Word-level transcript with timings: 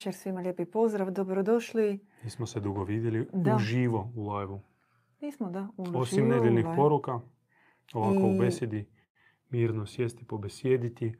večer, 0.00 0.14
svima 0.14 0.40
lijepi 0.40 0.64
pozdrav, 0.64 1.10
dobrodošli. 1.10 1.98
Nismo 2.24 2.46
se 2.46 2.60
dugo 2.60 2.84
vidjeli 2.84 3.28
Da. 3.32 3.56
uživo 3.56 4.12
u 4.16 4.28
live 4.28 4.58
Nismo, 5.20 5.50
da, 5.50 5.68
u 5.76 5.84
Osim 5.94 6.28
nedeljnih 6.28 6.66
poruka, 6.76 7.20
ovako 7.94 8.20
u 8.20 8.34
I- 8.34 8.38
besedi, 8.38 8.88
mirno 9.50 9.86
sjesti, 9.86 10.24
pobesjediti. 10.24 11.14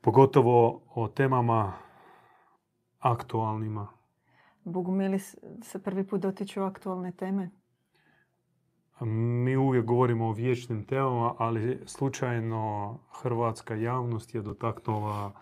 Pogotovo 0.00 0.82
o 0.94 1.08
temama 1.08 1.72
aktualnima. 2.98 3.88
Bogumili 4.64 5.18
se 5.62 5.82
prvi 5.82 6.06
put 6.06 6.20
dotiču 6.20 6.62
aktualne 6.62 7.12
teme. 7.12 7.50
Mi 9.00 9.56
uvijek 9.56 9.84
govorimo 9.84 10.26
o 10.26 10.32
vječnim 10.32 10.84
temama, 10.84 11.34
ali 11.38 11.80
slučajno 11.86 12.98
hrvatska 13.12 13.74
javnost 13.74 14.34
je 14.34 14.42
dotaknula 14.42 15.32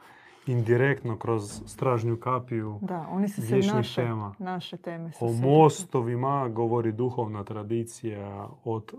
indirektno 0.49 1.19
kroz 1.19 1.63
stražnju 1.67 2.17
kapiju 2.17 2.79
Da, 2.83 3.07
oni 3.11 3.29
se 3.29 3.43
Vječnih 3.43 3.75
naše, 3.75 3.95
tema. 3.97 4.35
naše 4.39 4.77
teme. 4.77 5.13
Su 5.13 5.25
O 5.25 5.29
se- 5.29 5.41
mostovima 5.43 6.49
govori 6.49 6.93
duhovna 6.93 7.45
tradicija 7.45 8.49
od 8.65 8.93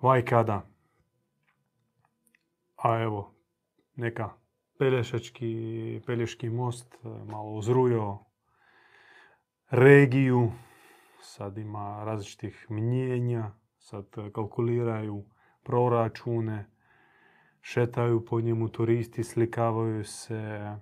vajkada. 0.00 0.66
A 2.76 2.98
evo, 2.98 3.34
neka 3.96 4.30
pelješački, 4.78 5.50
pelješki 6.06 6.50
most 6.50 6.94
e, 6.94 7.08
malo 7.24 7.50
uzrujao 7.50 8.24
regiju. 9.70 10.52
Sad 11.20 11.58
ima 11.58 12.04
različitih 12.04 12.66
mnjenja, 12.70 13.50
sad 13.78 14.04
kalkuliraju 14.32 15.24
proračune, 15.62 16.70
šetaju 17.62 18.24
po 18.24 18.40
njemu 18.40 18.68
turisti, 18.68 19.24
slikavaju 19.24 20.04
se 20.04 20.34
e, 20.34 20.78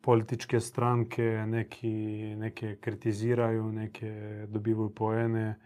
političke 0.00 0.60
stranke, 0.60 1.44
neki, 1.46 1.88
neke 2.36 2.76
kritiziraju, 2.76 3.72
neke 3.72 4.46
dobivaju 4.48 4.94
poene. 4.94 5.60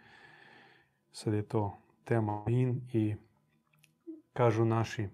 Sad 1.13 1.35
je 1.35 1.43
to 1.43 1.79
tema 2.05 2.45
in 2.49 2.81
i 2.93 3.15
kažu 4.33 4.65
naši 4.65 5.09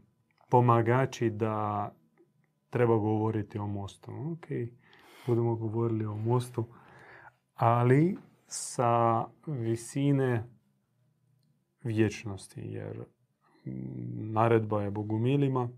pomagači 0.48 1.30
da 1.30 1.90
treba 2.70 2.96
govoriti 2.96 3.58
o 3.58 3.66
mostu. 3.66 4.12
Ok, 4.32 4.46
budemo 5.26 5.56
govorili 5.56 6.06
o 6.06 6.16
mostu, 6.16 6.66
ali 7.54 8.16
sa 8.46 9.24
visine 9.46 10.44
vječnosti, 11.82 12.60
jer 12.60 13.04
naredba 14.14 14.82
je 14.82 14.90
bogumilima 14.90 15.68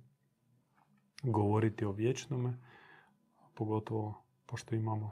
govoriti 1.23 1.85
o 1.85 1.93
vječnome, 1.93 2.59
pogotovo 3.55 4.23
pošto 4.47 4.75
imamo 4.75 5.11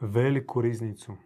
veliku 0.00 0.60
riznicu 0.60 1.16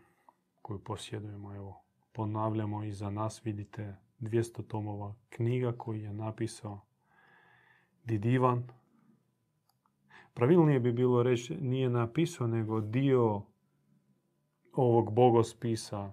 koju 0.62 0.78
posjedujemo. 0.78 1.54
Evo, 1.54 1.82
ponavljamo 2.12 2.84
i 2.84 2.92
za 2.92 3.10
nas 3.10 3.46
vidite 3.46 3.96
200 4.20 4.66
tomova 4.66 5.14
knjiga 5.28 5.72
koji 5.72 6.02
je 6.02 6.12
napisao 6.12 6.80
Didivan. 8.04 8.68
Pravilnije 10.34 10.80
bi 10.80 10.92
bilo 10.92 11.22
reći 11.22 11.56
nije 11.56 11.90
napisao, 11.90 12.46
nego 12.46 12.80
dio 12.80 13.42
ovog 14.72 15.12
bogospisa 15.12 16.12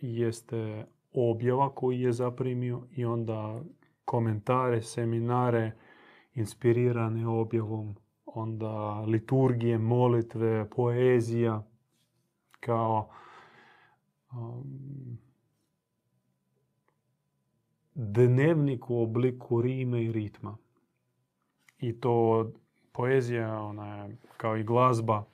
jeste 0.00 0.86
objava 1.12 1.74
koji 1.74 2.00
je 2.00 2.12
zaprimio 2.12 2.82
i 2.90 3.04
onda 3.04 3.60
komentare, 4.04 4.82
seminare 4.82 5.72
inspirirane 6.34 7.26
objavom, 7.26 7.96
onda 8.24 9.00
liturgije, 9.00 9.78
molitve, 9.78 10.70
poezija 10.70 11.62
kao 12.60 13.10
um, 14.32 15.18
dnevnik 17.94 18.90
u 18.90 19.02
obliku 19.02 19.62
rime 19.62 20.04
i 20.04 20.12
ritma. 20.12 20.56
I 21.78 22.00
to 22.00 22.46
poezija, 22.92 23.62
ona 23.62 23.96
je 23.96 24.16
kao 24.36 24.56
i 24.56 24.64
glazba, 24.64 25.24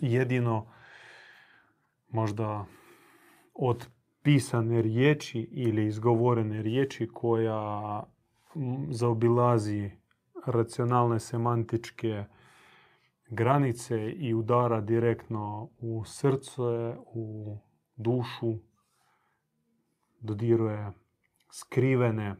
jedino 0.00 0.66
možda 2.08 2.66
od 3.54 3.88
pisane 4.22 4.82
riječi 4.82 5.40
ili 5.40 5.86
izgovorene 5.86 6.62
riječi 6.62 7.08
koja 7.14 8.02
zaobilazi 8.90 9.90
racionalne 10.46 11.20
semantičke 11.20 12.24
granice 13.28 14.10
i 14.10 14.34
udara 14.34 14.80
direktno 14.80 15.68
u 15.78 16.04
srce, 16.04 16.96
u 17.12 17.56
dušu, 17.96 18.54
dodiruje 20.20 20.92
skrivene 21.50 22.36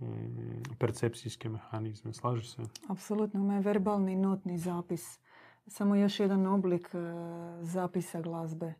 mm, 0.00 0.62
percepcijske 0.78 1.48
mehanizme. 1.48 2.12
Slažeš 2.12 2.54
se? 2.54 2.62
Apsolutno, 2.88 3.40
ima 3.40 3.54
je 3.54 3.60
verbalni 3.60 4.16
notni 4.16 4.58
zapis. 4.58 5.20
Samo 5.66 5.96
još 5.96 6.20
jedan 6.20 6.46
oblik 6.46 6.90
e, 6.94 6.98
zapisa 7.62 8.20
glazbe. 8.20 8.74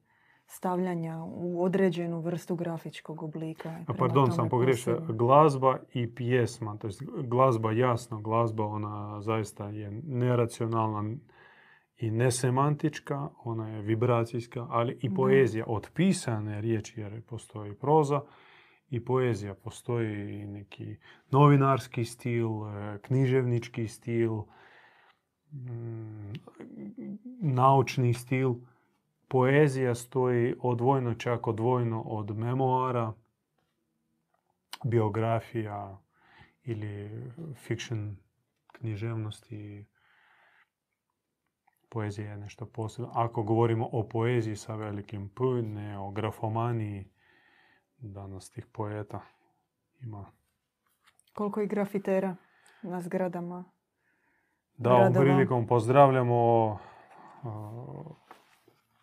Stavljanja 0.49 1.25
u 1.25 1.65
određenu 1.65 2.21
vrstu 2.21 2.57
grafičkog 2.57 3.23
oblika. 3.23 3.79
A 3.87 3.93
pardon, 3.93 4.33
sam 4.33 4.49
pogriješio. 4.49 5.01
Glazba 5.09 5.79
i 5.93 6.15
pjesma, 6.15 6.77
to 6.77 6.87
jest 6.87 7.03
glazba 7.25 7.73
jasno, 7.73 8.21
glazba 8.21 8.67
ona 8.67 9.21
zaista 9.21 9.69
je 9.69 9.91
neracionalna 10.05 11.17
i 11.97 12.11
nesemantička, 12.11 13.29
ona 13.45 13.69
je 13.69 13.83
vibracijska, 13.83 14.67
ali 14.71 14.99
i 15.03 15.15
poezija 15.15 15.65
od 15.69 15.91
pisane 15.95 16.61
riječi, 16.61 17.01
jer 17.01 17.23
postoji 17.23 17.75
proza, 17.75 18.21
i 18.91 19.05
poezija, 19.05 19.55
postoji 19.55 20.41
i 20.41 20.47
neki 20.47 20.97
novinarski 21.31 22.05
stil, 22.05 22.49
e, 22.49 22.99
književnički 23.03 23.89
stil, 23.89 24.33
mm, 25.53 26.33
naučni 27.41 28.15
stil. 28.15 28.55
Poezija 29.28 29.94
stoji 29.94 30.54
odvojno, 30.60 31.14
čak 31.14 31.47
odvojno 31.47 32.03
od 32.03 32.37
memoara, 32.37 33.12
biografija 34.84 35.98
ili 36.62 37.22
fiction 37.54 38.16
književnosti. 38.72 39.87
Poezija 41.88 42.31
je 42.31 42.37
nešto 42.37 42.66
posebno. 42.66 43.10
Ako 43.14 43.42
govorimo 43.42 43.88
o 43.92 44.09
poeziji 44.09 44.56
sa 44.56 44.75
velikim 44.75 45.28
P, 45.28 45.44
ne 45.62 45.98
o 45.98 46.10
grafomaniji, 46.10 47.10
danas 47.98 48.50
tih 48.50 48.66
poeta 48.66 49.20
ima. 50.00 50.32
Koliko 51.34 51.60
i 51.60 51.66
grafitera 51.66 52.37
na 52.82 53.00
zgradama. 53.00 53.64
Da, 54.76 54.94
ovom 54.94 55.12
prilikom 55.12 55.66
pozdravljamo 55.66 56.70
uh, 57.43 58.16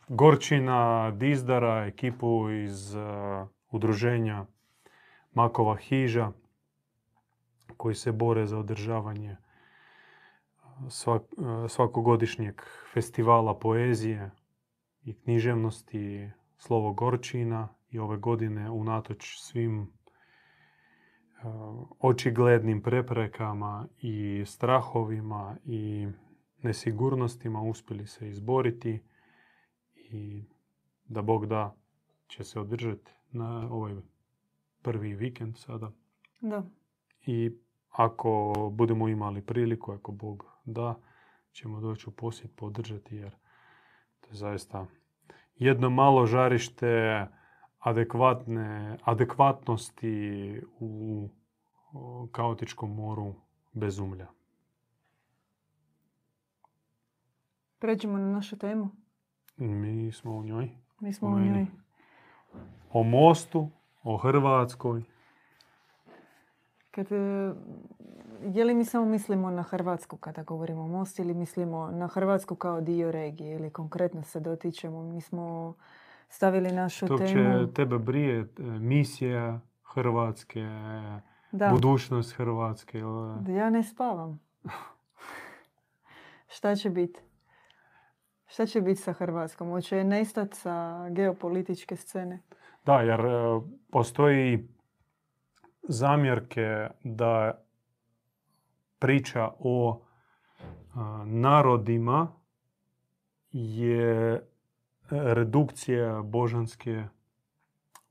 Gorčina, 0.07 1.11
Dizdara, 1.11 1.85
ekipu 1.85 2.49
iz 2.49 2.95
uh, 2.95 3.47
udruženja 3.71 4.45
Makova 5.33 5.75
hiža 5.75 6.31
koji 7.77 7.95
se 7.95 8.11
bore 8.11 8.45
za 8.45 8.59
održavanje 8.59 9.31
uh, 9.31 10.89
svak, 10.89 11.21
uh, 11.37 11.69
svakogodišnjeg 11.69 12.61
festivala 12.93 13.59
poezije 13.59 14.31
i 15.03 15.13
književnosti 15.13 16.29
Slovo 16.57 16.93
Gorčina 16.93 17.67
i 17.89 17.99
ove 17.99 18.17
godine 18.17 18.69
unatoč 18.69 19.39
svim 19.39 19.79
uh, 19.81 19.87
očiglednim 21.99 22.81
preprekama 22.81 23.87
i 24.01 24.43
strahovima 24.45 25.55
i 25.65 26.07
nesigurnostima 26.61 27.61
uspjeli 27.61 28.07
se 28.07 28.29
izboriti 28.29 28.99
i 30.13 30.43
da 31.05 31.21
Bog 31.21 31.45
da 31.45 31.75
će 32.27 32.43
se 32.43 32.59
održati 32.59 33.11
na 33.31 33.67
ovaj 33.71 33.95
prvi 34.81 35.13
vikend 35.13 35.57
sada. 35.57 35.91
Da, 36.41 36.63
I 37.25 37.51
ako 37.89 38.53
budemo 38.71 39.07
imali 39.07 39.41
priliku, 39.41 39.91
ako 39.91 40.11
Bog 40.11 40.45
da, 40.65 40.95
ćemo 41.51 41.81
doći 41.81 42.09
u 42.09 42.11
posjet 42.11 42.55
podržati 42.55 43.15
jer 43.15 43.31
to 44.21 44.29
je 44.29 44.35
zaista 44.35 44.85
jedno 45.55 45.89
malo 45.89 46.25
žarište 46.25 47.27
adekvatne, 47.79 48.97
adekvatnosti 49.03 50.61
u 50.79 51.29
kaotičkom 52.31 52.95
moru 52.95 53.33
bezumlja. 53.73 54.27
pređemo 57.83 58.17
na 58.17 58.31
našu 58.31 58.57
temu. 58.57 58.89
Mi 59.57 60.11
smo 60.11 60.31
u 60.31 60.43
njoj. 60.43 60.69
Mi 60.99 61.13
smo 61.13 61.29
u 61.29 61.39
njoj. 61.39 61.65
O 62.93 63.03
mostu, 63.03 63.69
o 64.03 64.17
Hrvatskoj. 64.17 65.03
Kad 66.91 67.11
e, 67.11 67.53
je 68.43 68.65
li 68.65 68.73
mi 68.73 68.85
samo 68.85 69.05
mislimo 69.05 69.51
na 69.51 69.63
Hrvatsku 69.63 70.17
kada 70.17 70.43
govorimo 70.43 70.81
o 70.83 70.87
Most 70.87 71.19
ili 71.19 71.33
mislimo 71.33 71.91
na 71.91 72.07
Hrvatsku 72.07 72.55
kao 72.55 72.81
dio 72.81 73.11
regije 73.11 73.55
ili 73.55 73.69
konkretno 73.69 74.23
se 74.23 74.39
dotičemo? 74.39 75.03
Mi 75.03 75.21
smo 75.21 75.73
stavili 76.29 76.71
našu 76.71 77.07
To 77.07 77.17
temu... 77.17 77.29
će 77.29 77.73
tebe 77.73 77.97
brije 77.97 78.39
e, 78.39 78.45
misija 78.63 79.59
Hrvatske, 79.83 80.61
Da. 81.51 81.69
budućnost 81.69 82.33
Hrvatske. 82.33 82.99
Ja 83.47 83.69
ne 83.69 83.83
spavam. 83.83 84.39
Šta 86.55 86.75
će 86.75 86.89
biti? 86.89 87.19
Šta 88.53 88.65
će 88.65 88.81
biti 88.81 89.01
sa 89.01 89.13
Hrvatskom? 89.13 89.69
Hoće 89.69 89.97
je 89.97 90.03
nestat 90.03 90.53
sa 90.53 91.09
geopolitičke 91.09 91.95
scene? 91.95 92.39
Da, 92.85 93.01
jer 93.01 93.19
e, 93.19 93.61
postoji 93.91 94.67
zamjerke 95.83 96.87
da 97.03 97.63
priča 98.99 99.49
o 99.59 100.01
e, 100.01 100.65
narodima 101.25 102.27
je 103.51 104.41
redukcija 105.09 106.21
božanske 106.21 107.03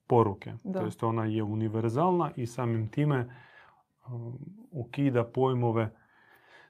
poruke. 0.06 0.53
Da. 0.65 0.79
To 0.79 0.85
jest 0.85 1.03
ona 1.03 1.25
je 1.25 1.43
univerzalna 1.43 2.31
i 2.37 2.47
samim 2.47 2.89
time 2.89 3.35
um, 4.06 4.39
ukida 4.71 5.25
pojmove 5.25 5.91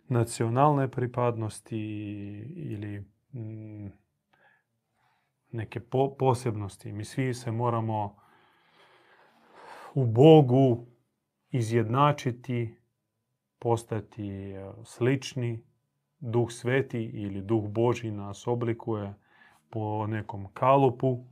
nacionalne 0.08 0.88
pripadnosti 0.88 1.78
ili 2.56 3.12
neke 5.50 5.80
po- 5.80 6.14
posebnosti. 6.18 6.92
Mi 6.92 7.04
svi 7.04 7.34
se 7.34 7.50
moramo 7.50 8.16
u 9.94 10.06
Bogu 10.06 10.86
izjednačiti, 11.50 12.76
postati 13.58 14.30
e, 14.30 14.72
slični. 14.84 15.64
Duh 16.18 16.50
Sveti 16.50 17.02
ili 17.02 17.40
Duh 17.40 17.64
Boži 17.68 18.10
nas 18.10 18.46
oblikuje 18.46 19.14
po 19.70 20.06
nekom 20.06 20.48
kalupu. 20.54 21.24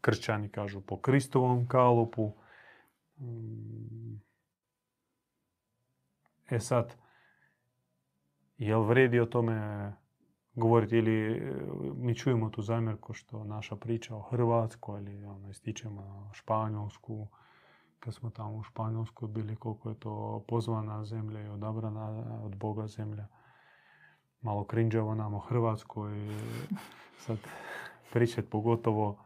Kršćani 0.00 0.48
kažu 0.48 0.80
po 0.80 0.96
Kristovom 1.00 1.68
kalupu. 1.68 2.32
Mm. 3.18 4.20
E 6.50 6.60
sad, 6.60 6.96
jel 8.58 8.82
vredi 8.82 9.20
o 9.20 9.26
tome 9.26 9.92
govoriti 10.54 10.96
ili 10.96 11.36
e, 11.36 11.52
mi 11.96 12.14
čujemo 12.14 12.50
tu 12.50 12.62
zamjerku 12.62 13.12
što 13.12 13.44
naša 13.44 13.76
priča 13.76 14.16
o 14.16 14.20
Hrvatskoj 14.22 15.00
ili 15.00 15.24
ono, 15.24 15.50
ističemo 15.50 16.30
Španjolsku, 16.34 17.28
kad 18.00 18.14
smo 18.14 18.30
tamo 18.30 18.56
u 18.56 18.62
Španjolskoj 18.62 19.28
bili, 19.28 19.56
koliko 19.56 19.88
je 19.88 19.94
to 19.98 20.44
pozvana 20.48 21.04
zemlja 21.04 21.40
i 21.42 21.48
odabrana 21.48 22.08
od 22.44 22.56
Boga 22.56 22.86
zemlja. 22.86 23.26
Malo 24.40 24.64
krinđavo 24.64 25.14
nam 25.14 25.34
o 25.34 25.38
Hrvatskoj. 25.38 26.12
Sad 27.18 27.38
pričati 28.12 28.50
pogotovo 28.50 29.24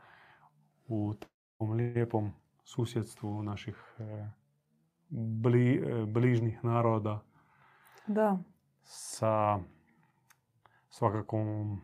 u 0.89 1.15
tom 1.59 1.71
lijepom 1.71 2.33
susjedstvu 2.65 3.43
naših 3.43 3.95
e, 3.99 4.29
bli- 5.11 5.83
e, 5.87 6.07
bližnjih 6.07 6.65
naroda 6.65 7.21
Da, 8.07 8.39
sa 8.83 9.59
svakakvom 10.99 11.81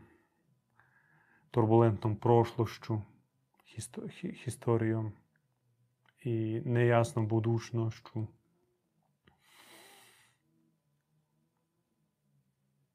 turbulentnom 1.51 2.17
prošlošću, 2.17 2.95
histo- 3.67 4.09
hi- 4.11 4.35
historijom 4.35 5.13
i 6.21 6.35
nejasnom 6.65 7.29
budućnošću. 7.29 8.27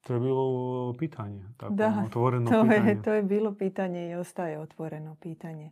To 0.01 0.13
je 0.13 0.19
bilo 0.19 0.45
pitanje, 0.93 1.43
tako 1.57 1.73
Da, 1.73 2.03
otvoreno 2.05 2.45
to 2.47 2.63
pitanje. 2.63 2.89
je, 2.89 3.01
to 3.01 3.13
je 3.13 3.23
bilo 3.23 3.53
pitanje 3.53 4.09
i 4.09 4.15
ostaje 4.15 4.59
otvoreno 4.59 5.15
pitanje. 5.15 5.71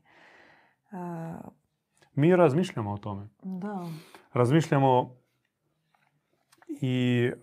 A, 0.91 1.39
Mi 2.13 2.35
razmišljamo 2.35 2.91
o 2.91 2.97
tome. 2.97 3.27
da, 3.41 3.89
Razmišljamo 4.33 5.15
i 6.71 6.95
e, 7.27 7.37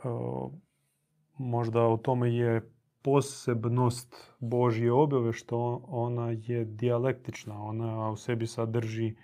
možda 1.37 1.83
u 1.83 1.97
tome 1.97 2.35
je 2.35 2.74
posebnost 3.05 4.17
Božje 4.41 4.93
objave 4.93 5.33
što 5.33 5.85
ona 5.87 6.31
je 6.31 6.65
dijalektična, 6.65 7.63
ona 7.63 8.11
u 8.11 8.17
sebi 8.17 8.47
sadrži 8.47 9.17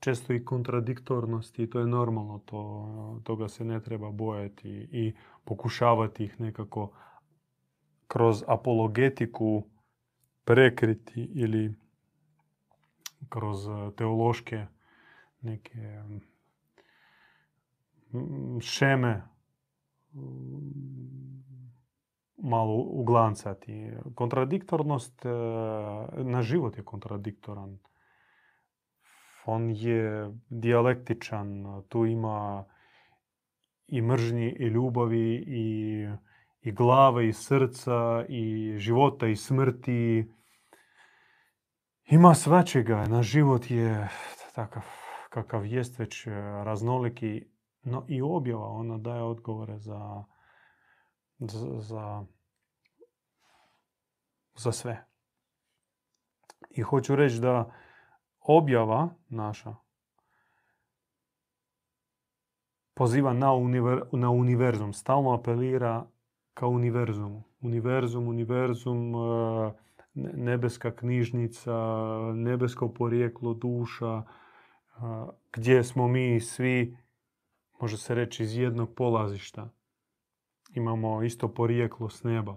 često 0.00 0.32
i 0.32 0.44
kontradiktornosti 0.44 1.62
i 1.62 1.70
to 1.70 1.80
je 1.80 1.86
normalno, 1.86 2.38
to, 2.38 3.20
toga 3.24 3.48
se 3.48 3.64
ne 3.64 3.80
treba 3.80 4.10
bojati 4.10 4.68
i 4.92 5.14
pokušavati 5.44 6.24
ih 6.24 6.40
nekako 6.40 6.92
kroz 8.08 8.44
apologetiku 8.46 9.62
prekriti 10.44 11.30
ili 11.34 11.74
kroz 13.28 13.68
e, 13.68 13.90
teološke 13.96 14.66
neke 15.40 16.02
mm, 18.12 18.60
šeme 18.60 19.22
mm, 20.12 21.29
malo 22.42 22.74
uglancati. 22.74 23.90
Kontradiktornost, 24.14 25.26
e, 25.26 25.28
na 26.24 26.42
život 26.42 26.76
je 26.76 26.84
kontradiktoran. 26.84 27.78
On 29.46 29.70
je 29.70 30.30
dijalektičan, 30.48 31.64
tu 31.88 32.06
ima 32.06 32.64
i 33.86 34.02
mržnji 34.02 34.56
i 34.58 34.66
ljubavi 34.66 35.44
i, 35.46 36.06
i 36.60 36.72
glave 36.72 37.28
i 37.28 37.32
srca 37.32 38.24
i 38.28 38.74
života 38.78 39.26
i 39.26 39.36
smrti. 39.36 40.32
Ima 42.10 42.34
svačega. 42.34 43.04
Na 43.06 43.22
život 43.22 43.70
je 43.70 44.08
takav 44.54 44.82
kakav 45.30 45.66
jest 45.66 45.98
već 45.98 46.26
e, 46.26 46.30
raznoliki, 46.64 47.44
no 47.82 48.04
i 48.08 48.22
objava, 48.22 48.68
ona 48.68 48.98
daje 48.98 49.22
odgovore 49.22 49.78
za, 49.78 50.24
za, 51.40 52.26
za, 54.54 54.72
sve. 54.72 55.06
I 56.70 56.82
hoću 56.82 57.16
reći 57.16 57.40
da 57.40 57.72
objava 58.40 59.08
naša 59.28 59.74
poziva 62.94 63.32
na, 63.32 63.52
univer, 63.52 64.02
na 64.12 64.30
univerzum, 64.30 64.92
stalno 64.92 65.34
apelira 65.34 66.06
ka 66.54 66.66
univerzumu. 66.66 67.42
Univerzum, 67.60 68.28
univerzum, 68.28 69.14
e, 69.14 69.72
ne- 70.14 70.32
nebeska 70.32 70.96
knjižnica, 70.96 71.72
nebesko 72.34 72.88
porijeklo 72.88 73.54
duša, 73.54 74.22
a, 74.96 75.28
gdje 75.52 75.84
smo 75.84 76.08
mi 76.08 76.40
svi, 76.40 76.96
može 77.80 77.98
se 77.98 78.14
reći, 78.14 78.42
iz 78.42 78.56
jednog 78.56 78.94
polazišta. 78.94 79.68
Imamo 80.74 81.22
isto 81.22 81.48
porijeklo 81.48 82.08
s 82.08 82.22
neba. 82.24 82.56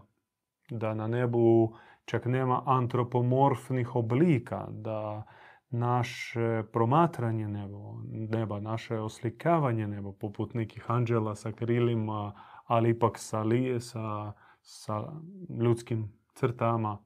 Da 0.69 0.93
na 0.93 1.07
nebu 1.07 1.75
čak 2.05 2.25
nema 2.25 2.63
antropomorfnih 2.65 3.95
oblika, 3.95 4.67
da 4.71 5.23
naše 5.69 6.63
promatranje 6.71 7.47
nebo, 7.47 7.95
neba, 8.07 8.59
naše 8.59 8.99
oslikavanje 8.99 9.87
neba, 9.87 10.11
poput 10.11 10.53
nekih 10.53 10.91
anđela 10.91 11.35
sa 11.35 11.51
krilima, 11.51 12.33
ali 12.65 12.89
ipak 12.89 13.17
sa, 13.17 13.43
li, 13.43 13.79
sa, 13.81 14.33
sa 14.61 15.13
ljudskim 15.59 16.13
crtama 16.33 16.97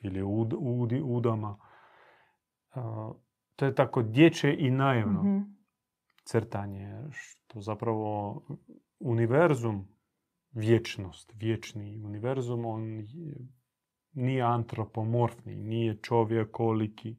ili 0.00 0.22
ud, 0.22 0.52
udi- 0.52 1.02
udama. 1.04 1.58
To 3.56 3.64
je 3.64 3.74
tako 3.74 4.02
dječje 4.02 4.56
i 4.66 4.70
naivno 4.70 5.22
mhm, 5.22 5.38
crtanje, 6.24 7.02
što 7.10 7.60
zapravo 7.60 8.42
univerzum, 9.00 9.88
vječnost, 10.52 11.32
vječni 11.34 12.02
univerzum, 12.04 12.64
on 12.66 13.00
je- 13.00 13.46
nije 14.12 14.42
antropomorfni, 14.42 15.56
nije 15.56 15.96
čovjekoliki. 16.02 17.16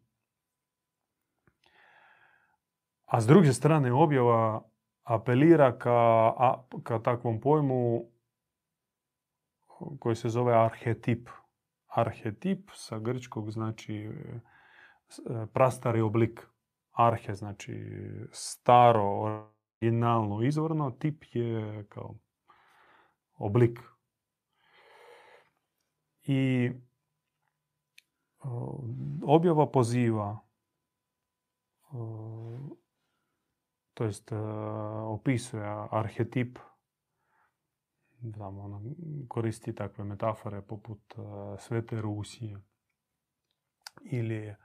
A 3.05 3.21
s 3.21 3.27
druge 3.27 3.53
strane 3.53 3.93
objava 3.93 4.69
apelira 5.03 5.77
ka, 5.79 5.91
a, 6.37 6.63
ka 6.83 6.99
takvom 6.99 7.41
pojmu 7.41 8.05
koji 9.99 10.15
se 10.15 10.29
zove 10.29 10.53
arhetip. 10.65 11.29
Arhetip 11.87 12.69
sa 12.73 12.99
grčkog 12.99 13.51
znači 13.51 13.95
e, 13.95 14.09
e, 14.09 15.45
prastari 15.53 16.01
oblik. 16.01 16.47
Arhe 16.91 17.33
znači 17.33 17.73
staro, 18.31 19.03
originalno, 19.81 20.41
izvorno. 20.43 20.91
Tip 20.91 21.23
je 21.31 21.85
kao 21.89 22.15
oblik. 23.37 23.79
I 26.23 26.71
objava 29.23 29.67
poziva 29.67 30.39
to 33.93 34.03
jest 34.03 34.31
opisuje 35.07 35.87
arhetip, 35.91 36.59
ono, 38.39 38.81
koristi 39.27 39.73
takve 39.75 40.03
metafore 40.03 40.61
poput 40.61 41.15
e, 41.17 41.21
Svete 41.59 42.01
Rusije 42.01 42.61
ili 44.01 44.55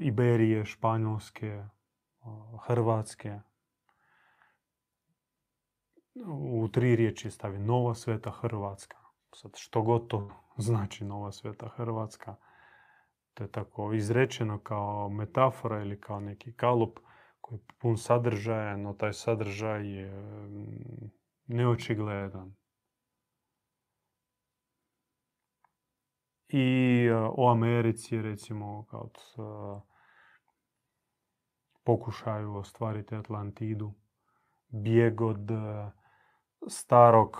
Iberije, 0.00 0.64
Španjolske, 0.64 1.64
Hrvatske. 2.66 3.40
U 6.26 6.68
tri 6.72 6.96
riječi 6.96 7.30
stavi 7.30 7.58
Nova 7.58 7.94
Sveta 7.94 8.30
Hrvatska. 8.30 8.96
Sad 9.34 9.50
što 9.56 9.82
god 9.82 10.10
znači 10.56 11.04
Nova 11.04 11.32
Sveta 11.32 11.68
Hrvatska, 11.68 12.36
to 13.34 13.44
je 13.44 13.50
tako 13.50 13.92
izrečeno 13.92 14.60
kao 14.60 15.08
metafora 15.08 15.80
ili 15.80 16.00
kao 16.00 16.20
neki 16.20 16.52
kalup 16.52 16.98
koji 17.40 17.58
je 17.58 17.64
pun 17.78 17.96
sadržaja, 17.96 18.76
no 18.76 18.92
taj 18.92 19.12
sadržaj 19.12 19.88
je 19.88 20.22
mm, 20.48 21.10
neočigledan. 21.46 22.54
I 26.48 27.06
e, 27.10 27.14
o 27.14 27.50
Americi, 27.50 28.22
recimo, 28.22 28.86
kao 28.90 29.10
e, 29.14 29.80
pokušaju 31.84 32.54
ostvariti 32.54 33.14
Atlantidu, 33.14 33.94
bijeg 34.68 35.20
od 35.20 35.50
e, 35.50 35.90
starog 36.68 37.36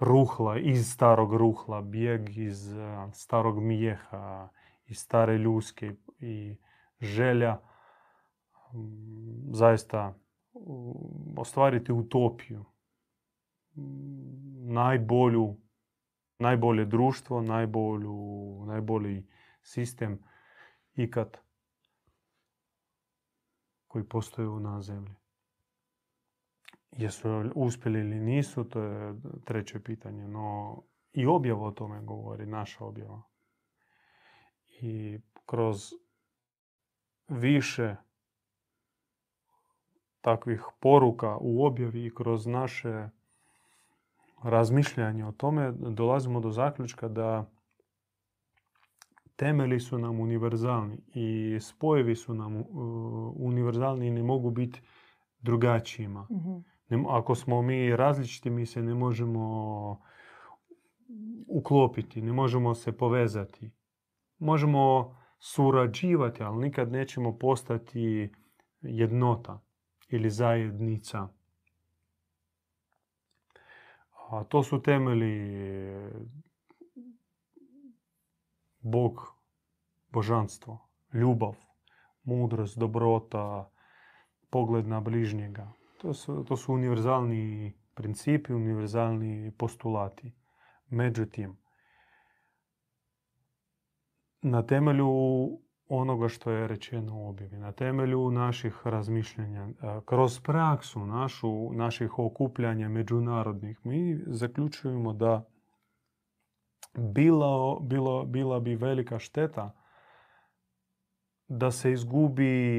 ruhla, 0.00 0.58
iz 0.58 0.92
starog 0.92 1.34
ruhla, 1.34 1.80
bijeg 1.82 2.36
iz 2.36 2.74
starog 3.12 3.62
mijeha, 3.62 4.48
iz 4.86 4.98
stare 4.98 5.38
ljuske 5.38 5.94
i 6.18 6.56
želja 7.00 7.58
zaista 9.52 10.14
ostvariti 11.36 11.92
utopiju. 11.92 12.64
Najbolju, 14.66 15.56
najbolje 16.38 16.84
društvo, 16.84 17.42
najbolju, 17.42 18.64
najbolji 18.66 19.26
sistem 19.62 20.18
ikad 20.94 21.38
koji 23.86 24.04
postoji 24.04 24.48
na 24.60 24.82
zemlji. 24.82 25.19
Jesu 26.96 27.50
uspjeli 27.54 28.00
ili 28.00 28.20
nisu, 28.20 28.64
to 28.64 28.82
je 28.82 29.14
treće 29.44 29.80
pitanje. 29.80 30.28
No 30.28 30.82
i 31.12 31.26
objava 31.26 31.66
o 31.66 31.70
tome 31.70 32.02
govori, 32.02 32.46
naša 32.46 32.84
objava. 32.84 33.22
I 34.80 35.18
kroz 35.46 35.92
više 37.28 37.96
takvih 40.20 40.64
poruka 40.80 41.36
u 41.40 41.66
objavi 41.66 42.06
i 42.06 42.14
kroz 42.14 42.46
naše 42.46 43.08
razmišljanje 44.42 45.26
o 45.26 45.32
tome 45.32 45.72
dolazimo 45.72 46.40
do 46.40 46.50
zaključka 46.50 47.08
da 47.08 47.50
temeli 49.36 49.80
su 49.80 49.98
nam 49.98 50.20
univerzalni 50.20 50.98
i 51.14 51.58
spojevi 51.60 52.16
su 52.16 52.34
nam 52.34 52.64
univerzalni 53.36 54.06
i 54.06 54.10
ne 54.10 54.22
mogu 54.22 54.50
biti 54.50 54.80
drugačijima. 55.40 56.26
Mhm. 56.30 56.69
Ako 57.08 57.34
smo 57.34 57.62
mi 57.62 57.96
različiti, 57.96 58.50
mi 58.50 58.66
se 58.66 58.82
ne 58.82 58.94
možemo 58.94 60.00
uklopiti, 61.48 62.22
ne 62.22 62.32
možemo 62.32 62.74
se 62.74 62.92
povezati. 62.92 63.70
Možemo 64.38 65.16
surađivati, 65.38 66.42
ali 66.42 66.58
nikad 66.58 66.92
nećemo 66.92 67.38
postati 67.38 68.32
jednota 68.80 69.60
ili 70.08 70.30
zajednica. 70.30 71.28
A 74.30 74.44
to 74.44 74.62
su 74.62 74.82
temeli 74.82 75.50
Bog, 78.80 79.34
božanstvo, 80.10 80.88
ljubav, 81.12 81.54
mudrost, 82.22 82.78
dobrota, 82.78 83.70
pogled 84.50 84.86
na 84.86 85.00
bližnjega. 85.00 85.72
To 86.00 86.14
su, 86.14 86.44
to 86.44 86.56
su 86.56 86.72
univerzalni 86.72 87.72
principi, 87.94 88.52
univerzalni 88.52 89.52
postulati. 89.58 90.32
Međutim, 90.88 91.56
na 94.42 94.66
temelju 94.66 95.08
onoga 95.88 96.28
što 96.28 96.50
je 96.50 96.68
rečeno 96.68 97.16
u 97.16 97.28
objavi, 97.28 97.56
na 97.56 97.72
temelju 97.72 98.30
naših 98.30 98.80
razmišljanja, 98.84 99.68
kroz 100.04 100.40
praksu 100.40 101.06
našu, 101.06 101.72
naših 101.72 102.18
okupljanja 102.18 102.88
međunarodnih, 102.88 103.80
mi 103.84 104.22
zaključujemo 104.26 105.12
da 105.12 105.44
bila, 106.98 107.78
bilo, 107.80 108.24
bila 108.24 108.60
bi 108.60 108.74
velika 108.74 109.18
šteta 109.18 109.76
da 111.48 111.70
se 111.70 111.92
izgubi 111.92 112.78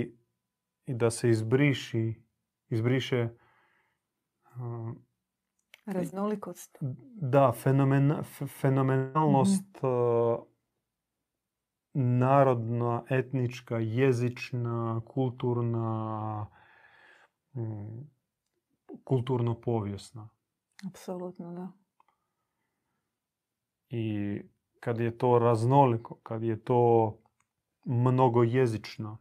i 0.85 0.93
da 0.93 1.09
se 1.09 1.29
izbriši, 1.29 2.23
izbriše 2.71 3.29
raznolikost. 5.85 6.77
Da, 7.15 7.51
fenomenalnost 8.61 9.83
mhm 9.83 10.51
narodna, 11.93 13.03
etnička, 13.09 13.77
jezična, 13.77 15.01
kulturna, 15.05 16.47
mm, 17.53 18.09
kulturno-povijesna. 19.03 20.29
Apsolutno, 20.87 21.53
da. 21.53 21.71
I 23.89 24.37
kad 24.79 24.99
je 24.99 25.17
to 25.17 25.39
raznoliko, 25.39 26.15
kad 26.15 26.43
je 26.43 26.63
to 26.63 27.17
mnogojezično, 27.85 29.17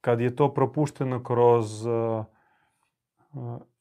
kad 0.00 0.20
je 0.20 0.36
to 0.36 0.54
propušteno 0.54 1.22
kroz 1.22 1.86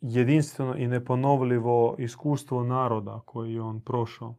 jedinstveno 0.02 0.76
i 0.78 0.88
neponovljivo 0.88 1.96
iskustvo 1.98 2.64
naroda 2.64 3.22
koji 3.26 3.54
je 3.54 3.62
on 3.62 3.82
prošao, 3.82 4.36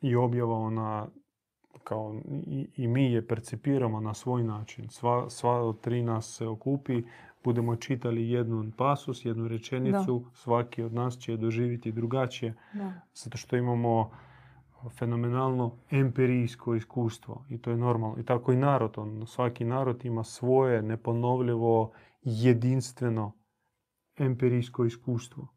i 0.00 0.16
objava 0.16 0.54
ona 0.54 1.08
kao 1.84 2.20
i, 2.46 2.68
i 2.76 2.88
mi 2.88 3.12
je 3.12 3.26
percipiramo 3.26 4.00
na 4.00 4.14
svoj 4.14 4.42
način. 4.42 4.88
Sva, 4.88 5.30
sva 5.30 5.62
od 5.62 5.80
tri 5.80 6.02
nas 6.02 6.36
se 6.36 6.46
okupi, 6.46 7.02
budemo 7.44 7.76
čitali 7.76 8.30
jednu 8.30 8.72
pasus, 8.76 9.24
jednu 9.24 9.48
rečenicu, 9.48 10.24
svaki 10.32 10.82
od 10.82 10.94
nas 10.94 11.18
će 11.18 11.36
doživjeti 11.36 11.92
drugačije. 11.92 12.54
Da. 12.72 12.92
Zato 13.14 13.38
što 13.38 13.56
imamo 13.56 14.10
fenomenalno 14.90 15.76
empirijsko 15.90 16.74
iskustvo 16.74 17.44
i 17.48 17.58
to 17.58 17.70
je 17.70 17.76
normalno. 17.76 18.18
I 18.18 18.24
tako 18.24 18.52
i 18.52 18.56
narod. 18.56 18.98
On, 18.98 19.26
svaki 19.26 19.64
narod 19.64 20.04
ima 20.04 20.24
svoje 20.24 20.82
neponovljivo, 20.82 21.92
jedinstveno 22.22 23.32
empirijsko 24.18 24.84
iskustvo 24.84 25.48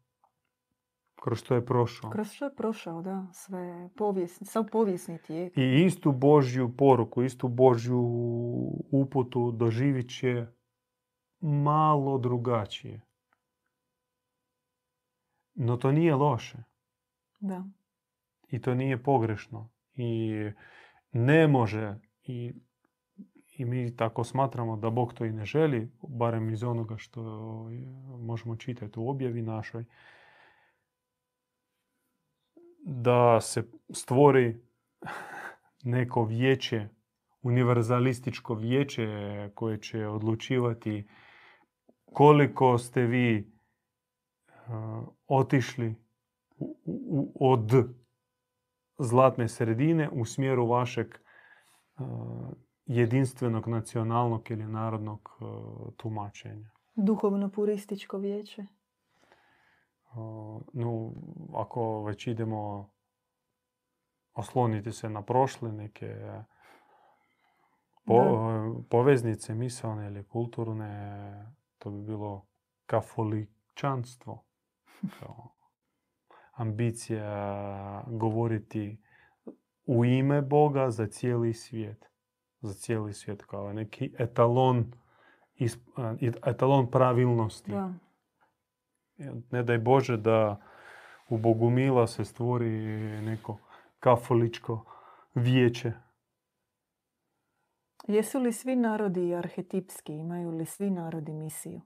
kroz 1.22 1.38
što 1.38 1.54
je 1.54 1.66
prošao. 1.66 2.10
Kroz 2.10 2.30
što 2.30 2.44
je 2.44 2.54
prošao, 2.54 3.02
da. 3.02 3.26
Sve 3.32 3.90
povijesni, 3.96 4.46
sav 4.46 4.64
povijesni 4.72 5.18
tijek. 5.18 5.56
I 5.56 5.84
istu 5.84 6.12
Božju 6.12 6.76
poruku, 6.76 7.22
istu 7.22 7.48
Božju 7.48 8.00
uputu 8.90 9.52
doživit 9.52 10.10
će 10.18 10.46
malo 11.40 12.18
drugačije. 12.18 13.00
No 15.54 15.76
to 15.76 15.92
nije 15.92 16.14
loše. 16.14 16.58
Da. 17.40 17.64
I 18.50 18.60
to 18.60 18.74
nije 18.74 19.02
pogrešno. 19.02 19.70
I 19.94 20.32
ne 21.12 21.48
može 21.48 21.94
i, 22.22 22.52
i 23.56 23.64
mi 23.64 23.96
tako 23.96 24.24
smatramo 24.24 24.76
da 24.76 24.90
Bog 24.90 25.14
to 25.14 25.24
i 25.24 25.32
ne 25.32 25.44
želi, 25.44 25.92
barem 26.02 26.50
iz 26.50 26.64
onoga 26.64 26.96
što 26.96 27.22
možemo 28.18 28.56
čitati 28.56 29.00
u 29.00 29.08
objavi 29.08 29.42
našoj, 29.42 29.84
da 32.84 33.40
se 33.40 33.70
stvori 33.90 34.60
neko 35.82 36.24
vijeće, 36.24 36.88
univerzalističko 37.42 38.54
vijeće 38.54 39.06
koje 39.54 39.80
će 39.80 40.06
odlučivati 40.06 41.08
koliko 42.04 42.78
ste 42.78 43.02
vi 43.02 43.52
otišli 45.26 45.94
od 47.34 47.72
zlatne 48.98 49.48
sredine 49.48 50.08
u 50.12 50.24
smjeru 50.24 50.66
vašeg 50.66 51.14
jedinstvenog 52.86 53.68
nacionalnog 53.68 54.50
ili 54.50 54.66
narodnog 54.66 55.38
tumačenja. 55.96 56.70
Duhovno 56.94 57.48
purističko 57.48 58.18
vijeće 58.18 58.66
no, 60.72 61.12
ako 61.54 62.02
već 62.02 62.26
idemo 62.26 62.90
osloniti 64.34 64.92
se 64.92 65.10
na 65.10 65.22
prošle 65.22 65.72
neke 65.72 66.16
po- 68.04 68.82
poveznice 68.90 69.54
misalne 69.54 70.06
ili 70.06 70.24
kulturne, 70.24 71.54
to 71.78 71.90
bi 71.90 72.02
bilo 72.02 72.46
kafoličanstvo. 72.86 74.44
Kao 75.20 75.57
ambicija 76.58 78.04
govoriti 78.06 78.98
u 79.86 80.04
ime 80.04 80.42
Boga 80.42 80.90
za 80.90 81.06
cijeli 81.06 81.54
svijet. 81.54 82.04
Za 82.60 82.74
cijeli 82.74 83.12
svijet 83.12 83.44
kao 83.44 83.72
neki 83.72 84.14
etalon, 84.18 84.92
etalon 86.46 86.90
pravilnosti. 86.90 87.70
Da. 87.70 87.92
Ne 89.50 89.62
daj 89.62 89.78
Bože 89.78 90.16
da 90.16 90.60
u 91.28 91.38
Bogumila 91.38 92.06
se 92.06 92.24
stvori 92.24 92.70
neko 93.22 93.58
kafoličko 94.00 94.84
vijeće. 95.34 95.92
Jesu 98.08 98.38
li 98.38 98.52
svi 98.52 98.76
narodi 98.76 99.34
arhetipski? 99.34 100.12
Imaju 100.12 100.50
li 100.50 100.66
svi 100.66 100.90
narodi 100.90 101.32
misiju? 101.32 101.80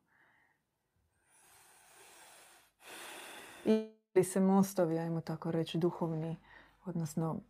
Se 4.24 4.40
mostovi, 4.40 4.98
ajmo 4.98 5.20
tako 5.20 5.50
reći, 5.50 5.78
duhovni, 5.78 6.36
odnosno 6.84 7.40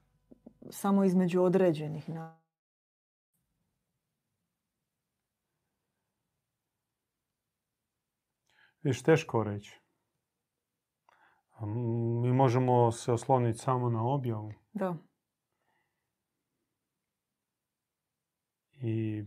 samo 0.70 1.04
između 1.04 1.42
određenih 1.42 2.08
naroda? 2.08 2.42
Viš, 8.82 9.02
teško 9.02 9.44
reći. 9.44 9.80
Mi 12.22 12.32
možemo 12.32 12.92
se 12.92 13.12
osloniti 13.12 13.58
samo 13.58 13.90
na 13.90 14.04
objavu 14.04 14.52
Da, 14.72 14.96
i 18.82 19.24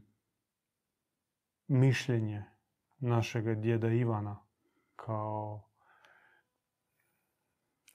mišljenje 1.67 2.43
našega 2.97 3.53
djeda 3.53 3.87
Ivana 3.87 4.45
kao 4.95 5.64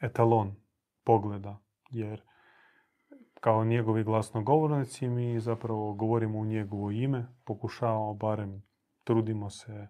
etalon 0.00 0.54
pogleda. 1.04 1.58
Jer 1.90 2.22
kao 3.40 3.64
njegovi 3.64 4.04
glasnogovornici 4.04 5.08
mi 5.08 5.40
zapravo 5.40 5.94
govorimo 5.94 6.38
u 6.38 6.44
njegovo 6.44 6.90
ime, 6.90 7.26
pokušavamo 7.44 8.14
barem, 8.14 8.62
trudimo 9.04 9.50
se 9.50 9.88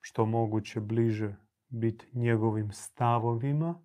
što 0.00 0.26
moguće 0.26 0.80
bliže 0.80 1.36
biti 1.68 2.10
njegovim 2.12 2.72
stavovima, 2.72 3.82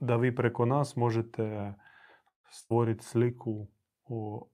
da 0.00 0.16
vi 0.16 0.34
preko 0.34 0.64
nas 0.64 0.96
možete 0.96 1.74
stvoriti 2.50 3.04
sliku 3.04 3.66
o 4.04 4.48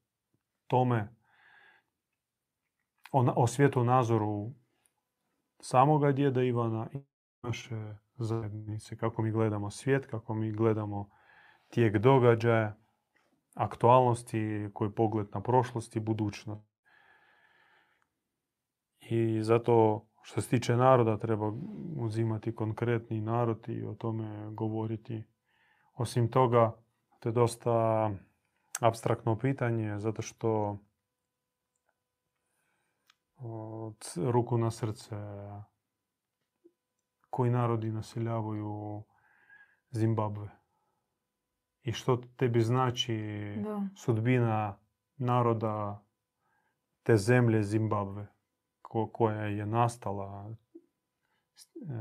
tome, 0.67 1.17
o, 3.13 3.23
na- 3.23 3.35
o 3.37 3.47
svjetonazoru 3.47 4.53
samoga 5.61 6.13
djeda 6.13 6.43
Ivana 6.43 6.89
i 6.95 6.99
naše 7.43 7.97
zajednice, 8.17 8.97
kako 8.97 9.23
mi 9.23 9.31
gledamo 9.31 9.71
svijet, 9.71 10.07
kako 10.07 10.35
mi 10.35 10.53
gledamo 10.53 11.11
tijek 11.69 11.97
događaja, 11.97 12.77
aktualnosti, 13.55 14.71
koji 14.75 14.89
je 14.89 14.95
pogled 14.95 15.27
na 15.35 15.41
prošlost 15.41 15.97
i 15.97 16.01
budućnost. 16.01 16.75
I 19.01 19.43
zato 19.43 20.07
što 20.23 20.41
se 20.41 20.49
tiče 20.49 20.77
naroda 20.77 21.19
treba 21.19 21.53
uzimati 21.97 22.55
konkretni 22.55 23.21
narod 23.21 23.69
i 23.69 23.85
o 23.85 23.95
tome 23.95 24.51
govoriti. 24.51 25.25
Osim 25.95 26.31
toga, 26.31 26.73
to 27.21 27.29
je 27.29 27.33
dosta 27.33 28.11
abstraktno 28.81 29.39
pitanje 29.39 29.99
zato 29.99 30.23
što 30.23 30.79
ruku 34.17 34.59
na 34.59 34.71
srce 34.71 35.17
koji 37.35 37.51
narodi 37.51 37.91
naseljavaju 37.91 39.03
Zimbabve 39.91 40.49
i 41.83 41.93
što 41.93 42.17
tebi 42.17 42.61
znači 42.61 43.17
da. 43.65 43.89
sudbina 43.97 44.79
naroda 45.17 46.05
te 47.03 47.17
zemlje 47.17 47.63
Zimbabve 47.63 48.27
ko- 48.83 49.11
koja 49.13 49.45
je 49.45 49.67
nastala 49.67 50.51
e, 50.51 51.95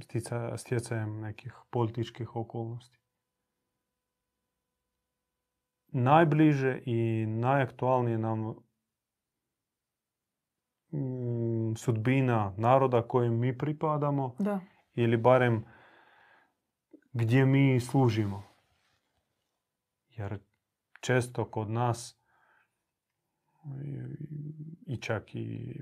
stica- 0.00 0.56
stjecajem 0.58 1.20
nekih 1.20 1.54
političkih 1.70 2.36
okolnosti. 2.36 2.98
Najbliže 5.88 6.82
i 6.86 7.26
najaktualnije 7.26 8.18
nam 8.18 8.54
sudbina 11.76 12.54
naroda 12.56 13.02
kojem 13.02 13.38
mi 13.38 13.58
pripadamo 13.58 14.36
Da, 14.38 14.60
ili 14.94 15.16
barem 15.16 15.64
gdje 17.12 17.46
mi 17.46 17.80
služimo. 17.80 18.42
Jer 20.08 20.38
često 21.00 21.44
kod 21.50 21.70
nas 21.70 22.20
i- 24.86 25.00
čak 25.00 25.34
i 25.34 25.80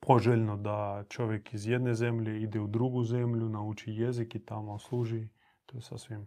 poželjno 0.00 0.56
da 0.56 1.04
čovjek 1.08 1.54
iz 1.54 1.66
jedne 1.66 1.94
zemlje 1.94 2.42
ide 2.42 2.60
u 2.60 2.66
drugu 2.66 3.04
zemlju, 3.04 3.48
nauči 3.48 3.92
jezik 3.92 4.34
i 4.34 4.44
tamo 4.44 4.78
služi. 4.78 5.28
To 5.66 5.76
je 5.76 5.82
sasvim 5.82 6.26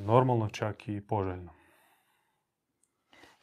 normalno, 0.00 0.48
čak 0.48 0.88
i 0.88 1.06
poželjno. 1.06 1.52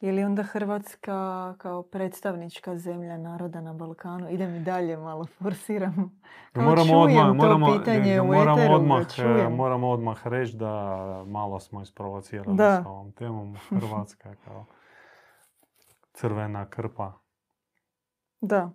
Je 0.04 0.12
li 0.12 0.24
onda 0.24 0.42
Hrvatska 0.42 1.54
kao 1.58 1.82
predstavnička 1.82 2.78
zemlja 2.78 3.18
naroda 3.18 3.60
na 3.60 3.72
Balkanu? 3.72 4.30
Idem 4.30 4.54
i 4.54 4.60
dalje, 4.60 4.96
malo 4.96 5.24
forsiram. 5.42 6.20
Kao 6.52 6.64
moramo 6.64 7.06
čujem 7.06 7.18
odmah, 7.18 7.26
to 7.26 7.34
moramo, 7.34 7.78
pitanje 7.78 8.20
u 8.20 8.24
moramo 8.26 8.58
eteru, 8.60 8.74
odmah, 8.74 9.06
e, 9.18 9.48
moramo 9.48 9.90
odmah 9.90 10.26
reći 10.26 10.56
da 10.56 10.72
malo 11.26 11.60
smo 11.60 11.82
isprovocirali 11.82 12.56
Da. 12.56 12.82
s 12.82 12.86
ovom 12.86 13.12
temom. 13.12 13.56
Hrvatska 13.56 14.34
kao 14.44 14.66
crvena 16.12 16.70
krpa. 16.70 17.12
Da, 18.40 18.70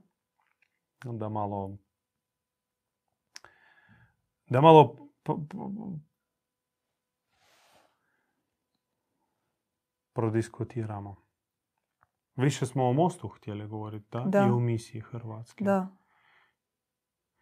Da 1.03 1.29
malo 1.29 1.77
da 4.49 4.61
malo 4.61 4.95
p- 5.23 5.33
p- 5.49 5.57
prodiskutiramo. 10.19 11.15
Više 12.35 12.65
smo 12.65 12.89
o 12.89 12.93
mostu 12.93 13.27
htjeli 13.27 13.67
govoriti, 13.67 14.05
da? 14.11 14.19
Da. 14.19 14.47
I 14.47 14.51
o 14.51 14.59
misiji 14.59 15.01
Hrvatske. 15.01 15.63
da. 15.63 15.87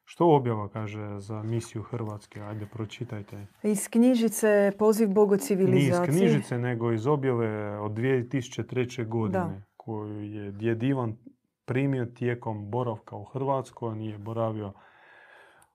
Što 0.04 0.36
objava 0.36 0.70
kaže 0.70 1.20
za 1.20 1.44
misiju 1.44 1.84
Hrvatske? 1.84 2.42
Ajde, 2.42 2.66
pročitajte. 2.66 3.48
Iz 3.64 3.88
knjižice 3.90 4.72
Poziv 4.80 5.10
Bogu 5.10 5.32
Nije 5.32 5.38
iz 5.38 5.48
civilizaciji. 5.48 6.16
knjižice, 6.18 6.58
nego 6.58 6.92
iz 6.92 7.08
objave 7.08 7.80
od 7.80 7.92
2003. 7.92 9.06
godine, 9.06 9.40
Da. 9.40 9.62
koju 9.78 10.22
je 10.24 10.52
djed 10.52 10.84
Ivan 10.84 11.18
primio 11.66 12.06
tijekom 12.06 12.72
boravka 12.72 13.16
u 13.16 13.24
Hrvatskoj. 13.24 13.90
On 13.90 14.02
je 14.02 14.18
boravio 14.18 14.74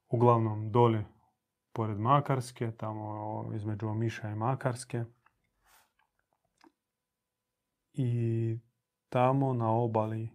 uglavnom 0.09 0.71
dole 0.71 1.05
pored 1.73 1.99
Makarske, 1.99 2.71
tamo 2.71 3.51
između 3.55 3.89
Omiša 3.89 4.29
i 4.29 4.35
Makarske. 4.35 5.05
I 7.93 8.59
tamo 9.09 9.55
na 9.55 9.71
obali 9.71 10.29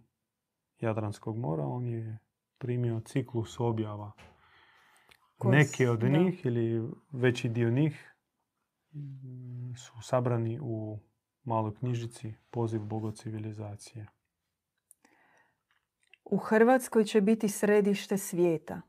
Jadranskog 0.80 1.36
mora 1.36 1.64
on 1.64 1.86
je 1.86 2.18
primio 2.58 3.00
ciklus 3.00 3.60
objava. 3.60 4.12
Neki 5.44 5.86
od 5.86 6.00
da. 6.00 6.08
njih 6.08 6.46
ili 6.46 6.90
veći 7.12 7.48
dio 7.48 7.70
njih 7.70 8.14
su 9.76 10.02
sabrani 10.02 10.58
u 10.62 10.98
maloj 11.44 11.74
knjižici 11.74 12.34
Poziv 12.50 12.80
Boga 12.80 13.12
civilizacije. 13.12 14.06
U 16.24 16.36
Hrvatskoj 16.36 17.04
će 17.04 17.20
biti 17.20 17.48
središte 17.48 18.18
svijeta. 18.18 18.80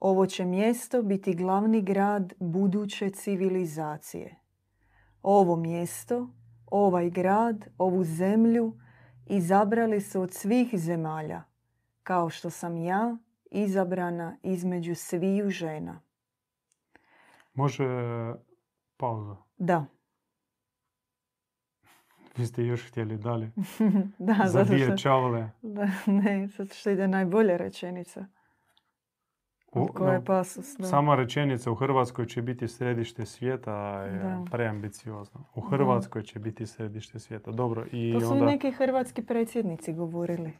Ovo 0.00 0.26
će 0.26 0.44
mjesto 0.44 1.02
biti 1.02 1.34
glavni 1.34 1.82
grad 1.82 2.32
buduće 2.38 3.10
civilizacije. 3.10 4.36
Ovo 5.22 5.56
mjesto, 5.56 6.28
ovaj 6.70 7.10
grad, 7.10 7.68
ovu 7.78 8.04
zemlju 8.04 8.78
izabrali 9.26 10.00
su 10.00 10.20
od 10.20 10.32
svih 10.32 10.68
zemalja, 10.74 11.42
kao 12.02 12.30
što 12.30 12.50
sam 12.50 12.76
ja 12.76 13.16
izabrana 13.50 14.36
između 14.42 14.94
sviju 14.94 15.50
žena. 15.50 16.00
Može 17.54 17.86
pauza. 18.96 19.36
Da, 19.58 19.86
Vi 22.38 22.46
ste 22.46 22.64
još 22.64 22.88
htjeli 22.88 23.16
dalje. 23.16 23.50
da, 24.18 24.34
Za 24.44 24.64
zato 24.64 24.78
što, 24.78 24.96
čavle. 24.96 25.50
da, 25.76 25.88
ne, 26.06 26.46
zato 26.46 26.74
što 26.74 26.90
ide 26.90 27.08
najbolja 27.08 27.56
rečenica. 27.56 28.26
U- 29.72 29.86
Koja 29.86 30.12
je 30.12 30.20
da. 30.20 30.44
Sama 30.80 31.14
rečenica 31.14 31.70
u 31.70 31.74
Hrvatskoj 31.74 32.26
će 32.26 32.42
biti 32.42 32.68
središte 32.68 33.26
svijeta 33.26 33.72
je 34.02 34.18
Da. 34.18 34.44
preambiciozna. 34.50 35.40
U 35.54 35.60
Da. 35.60 35.66
Hrvatskoj 35.68 36.22
će 36.22 36.38
biti 36.38 36.66
središte 36.66 37.18
svijeta. 37.18 37.50
Dobro, 37.50 37.86
i 37.92 38.12
To 38.12 38.20
su 38.20 38.32
onda... 38.32 38.44
neki 38.44 38.70
hrvatski 38.70 39.22
predsjednici 39.22 39.92
govorili. 39.92 40.52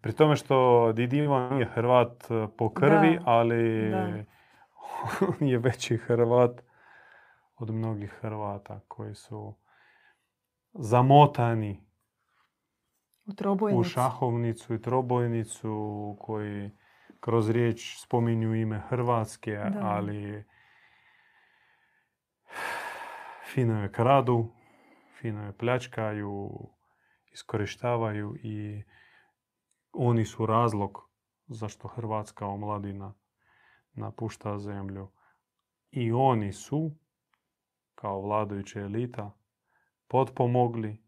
Pri 0.00 0.12
tome 0.12 0.36
što 0.36 0.56
Didi 0.92 1.18
Ivan 1.18 1.54
nije 1.54 1.66
Hrvat 1.66 2.24
e, 2.24 2.46
po 2.58 2.68
krvi, 2.70 3.16
Da, 3.16 3.22
ali 3.24 3.90
da. 3.90 4.24
on 5.40 5.48
je 5.48 5.58
veći 5.58 5.96
Hrvat 5.96 6.62
od 7.56 7.70
mnogih 7.70 8.10
Hrvata 8.10 8.80
koji 8.88 9.14
su 9.14 9.54
zamotani 10.72 11.84
U 13.26 13.32
u 13.72 13.84
šahovnicu 13.84 14.74
i 14.74 14.82
trobojnicu 14.82 16.16
koji 16.20 16.70
kroz 17.20 17.50
riječ 17.50 17.96
spominju 18.02 18.54
ime 18.54 18.78
Hrvatske, 18.88 19.50
Da. 19.52 19.80
ali 19.82 20.44
fino 23.52 23.82
je 23.82 23.92
kradu, 23.92 24.48
fino 25.20 25.46
je 25.46 25.52
pljačkaju, 25.52 26.50
iskorištavaju 27.32 28.36
i 28.42 28.82
oni 29.92 30.24
su 30.24 30.46
razlog 30.46 31.10
zašto 31.46 31.88
Hrvatska 31.88 32.46
omladina 32.46 33.14
napušta 33.92 34.58
zemlju. 34.58 35.10
I 35.90 36.12
oni 36.12 36.52
su, 36.52 36.90
kao 37.94 38.20
vladajuća 38.20 38.80
elita, 38.80 39.36
potpomogli 40.08 41.02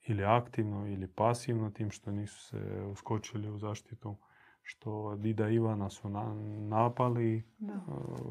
ili 0.00 0.24
aktivno 0.24 0.86
ili 0.86 1.08
pasivno 1.08 1.70
tim 1.70 1.90
što 1.90 2.10
nisu 2.10 2.44
se 2.44 2.84
uskočili 2.90 3.50
u 3.50 3.58
zaštitu 3.58 4.16
što 4.66 5.16
Dida 5.16 5.48
Ivana 5.48 5.90
su 5.90 6.08
na- 6.08 6.34
napali 6.68 7.42
Da. 7.58 7.72
e, 7.72 7.78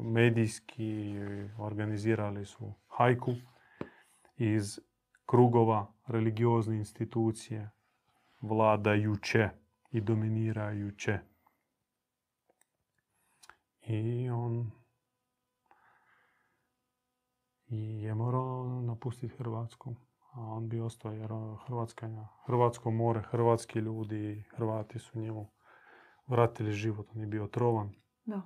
medijski 0.02 1.14
organizirali 1.58 2.46
su 2.46 2.72
hajku 2.88 3.30
iz 4.36 4.80
krugova 5.26 5.86
religiozne 6.06 6.76
institucije 6.76 7.70
vladajuće 8.40 9.48
i 9.90 10.00
dominirajuće. 10.00 11.18
I 13.80 14.30
on 14.30 14.70
i 17.66 18.02
je 18.02 18.14
morao 18.14 18.82
napustiti 18.82 19.36
Hrvatsku. 19.36 19.94
A 20.32 20.40
on 20.40 20.68
bi 20.68 20.80
ostao 20.80 21.12
jer 21.12 21.30
Hrvatska, 21.66 22.26
Hrvatsko 22.46 22.90
more, 22.90 23.22
hrvatski 23.22 23.78
ljudi, 23.78 24.44
Hrvati 24.56 24.98
su 24.98 25.18
njemu 25.18 25.53
vratili 26.26 26.72
život. 26.72 27.06
On 27.14 27.20
je 27.20 27.26
bio 27.26 27.46
trovan. 27.46 27.94
Da. 28.24 28.42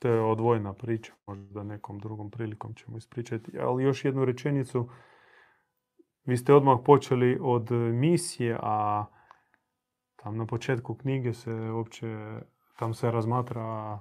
To 0.00 0.08
je 0.08 0.20
odvojna 0.20 0.72
priča, 0.72 1.12
možda 1.26 1.62
nekom 1.62 1.98
drugom 1.98 2.30
prilikom 2.30 2.74
ćemo 2.74 2.96
ispričati. 2.96 3.58
Ali 3.58 3.84
još 3.84 4.04
jednu 4.04 4.24
rečenicu. 4.24 4.88
Vi 6.24 6.36
ste 6.36 6.54
odmah 6.54 6.78
počeli 6.84 7.38
od 7.42 7.70
misije, 7.92 8.58
a 8.62 9.04
tam 10.16 10.36
na 10.36 10.46
početku 10.46 10.94
knjige 10.94 11.32
se 11.32 11.52
uopće, 11.52 12.16
tam 12.78 12.94
se 12.94 13.10
razmatra 13.10 14.00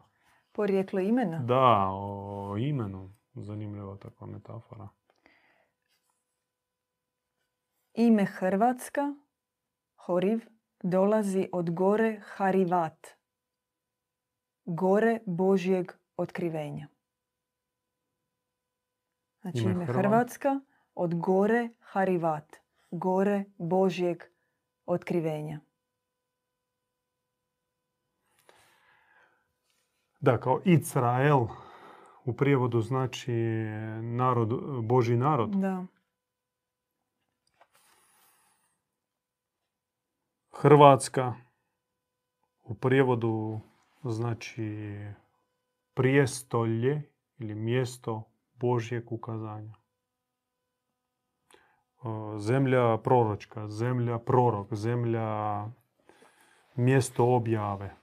Porijeklo 0.51 0.99
imena. 0.99 1.39
da, 1.39 1.87
o 1.91 2.55
imenu. 2.57 3.13
Zanimljiva 3.33 3.97
takva 3.97 4.27
metafora. 4.27 4.89
Ime 7.93 8.25
Hrvatska, 8.25 9.01
Horiv, 9.95 10.39
dolazi 10.83 11.49
od 11.51 11.69
gore 11.69 12.21
Harivat, 12.25 13.07
gore 14.65 15.19
Božjeg 15.25 15.91
otkrivenja. 16.17 16.87
Znači 19.41 19.57
Ime 19.57 19.71
ime, 19.71 19.85
Hrvat- 19.85 19.93
Hrvatska 19.93 20.59
od 20.95 21.15
gore 21.15 21.69
Harivat, 21.79 22.55
gore 22.91 23.43
Božjeg 23.57 24.23
otkrivenja. 24.85 25.59
Da, 30.19 30.39
kao 30.39 30.61
Izrael 30.65 31.45
u 32.25 32.33
prijevodu 32.33 32.81
znači 32.81 33.33
narod, 34.01 34.49
Boži 34.83 35.15
narod. 35.17 35.49
Da, 35.49 35.85
Hrvatska 40.59 41.33
u 42.63 42.73
prijevodu 42.75 43.59
znači 44.03 44.97
prijestolje 45.93 47.01
ili 47.37 47.55
mjesto 47.55 48.23
Božjeg 48.55 49.11
ukazanja. 49.11 49.73
E, 52.03 52.07
Zemlja 52.37 52.97
proročka, 52.97 53.67
zemlja 53.67 54.19
prorok, 54.19 54.73
zemlja 54.73 55.65
mjesto 56.75 57.35
objave. 57.35 57.95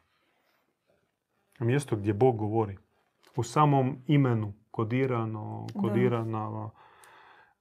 Mjesto 1.58 1.96
gdje 1.96 2.14
Bog 2.14 2.36
govori. 2.36 2.78
U 3.36 3.42
samom 3.42 4.02
imenu 4.06 4.52
kodirano, 4.70 5.66
kodirana, 5.80 6.70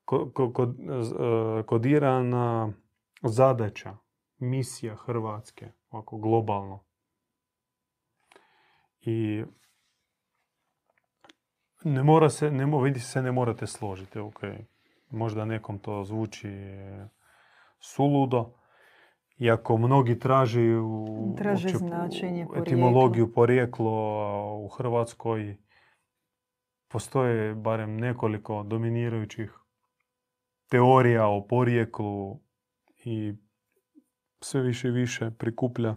ko- 0.06 0.32
ko- 0.34 0.54
ko- 0.54 0.74
e, 1.60 1.64
kodirana 1.64 2.74
zadaća, 3.22 3.98
misija 4.38 4.96
Hrvatske, 4.96 5.72
ovako 5.90 6.18
globalno. 6.18 6.84
I 9.02 9.44
ne 11.84 12.04
mora 12.04 12.30
se, 12.30 12.52
ne, 12.52 12.82
vidi 12.84 13.00
se 13.00 13.22
ne 13.22 13.32
morate 13.32 13.68
složiti, 13.68 14.20
ok. 14.20 14.42
Možda 15.10 15.46
nekom 15.46 15.80
to 15.80 16.04
zvuči 16.04 16.50
suludo, 17.80 18.54
iako 19.38 19.78
mnogi 19.78 20.20
traži 20.20 20.76
u, 20.76 21.36
Traže 21.38 21.68
uopće 21.68 21.78
značenje, 21.78 22.46
porijeklo. 22.46 22.72
etimologiju, 22.72 23.34
porijeklo 23.34 24.58
u 24.58 24.68
Hrvatskoj. 24.68 25.58
Postoje 26.88 27.56
barem 27.56 27.98
nekoliko 27.98 28.64
dominirajućih 28.64 29.60
teorija 30.70 31.28
o 31.28 31.48
porijeklu 31.48 32.40
i 33.06 33.34
sve 34.44 34.62
više 34.62 34.88
i 34.88 34.92
više 34.92 35.32
prikuplja 35.32 35.96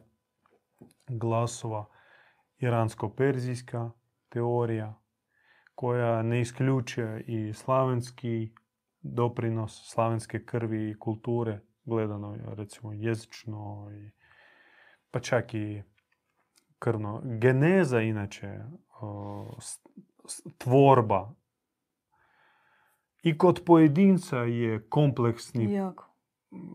glasova 1.09 1.87
iransko-perzijska 2.59 3.91
teorija 4.29 4.95
koja 5.75 6.23
ne 6.23 6.41
isključuje 6.41 7.25
i 7.27 7.53
slavenski 7.53 8.53
doprinos 9.01 9.91
slavenske 9.93 10.45
krvi 10.45 10.91
i 10.91 10.99
kulture 10.99 11.61
gledano 11.85 12.37
recimo 12.47 12.93
jezično 12.93 13.91
i 13.93 14.11
pa 15.11 15.21
čak 15.21 15.55
i 15.55 15.83
krvno. 16.79 17.23
Geneza 17.25 18.01
inače 18.01 18.59
tvorba 20.59 21.35
i 23.23 23.39
kod 23.39 23.63
pojedinca 23.67 24.39
je 24.39 24.89
kompleksni 24.89 25.73
jako. 25.73 26.16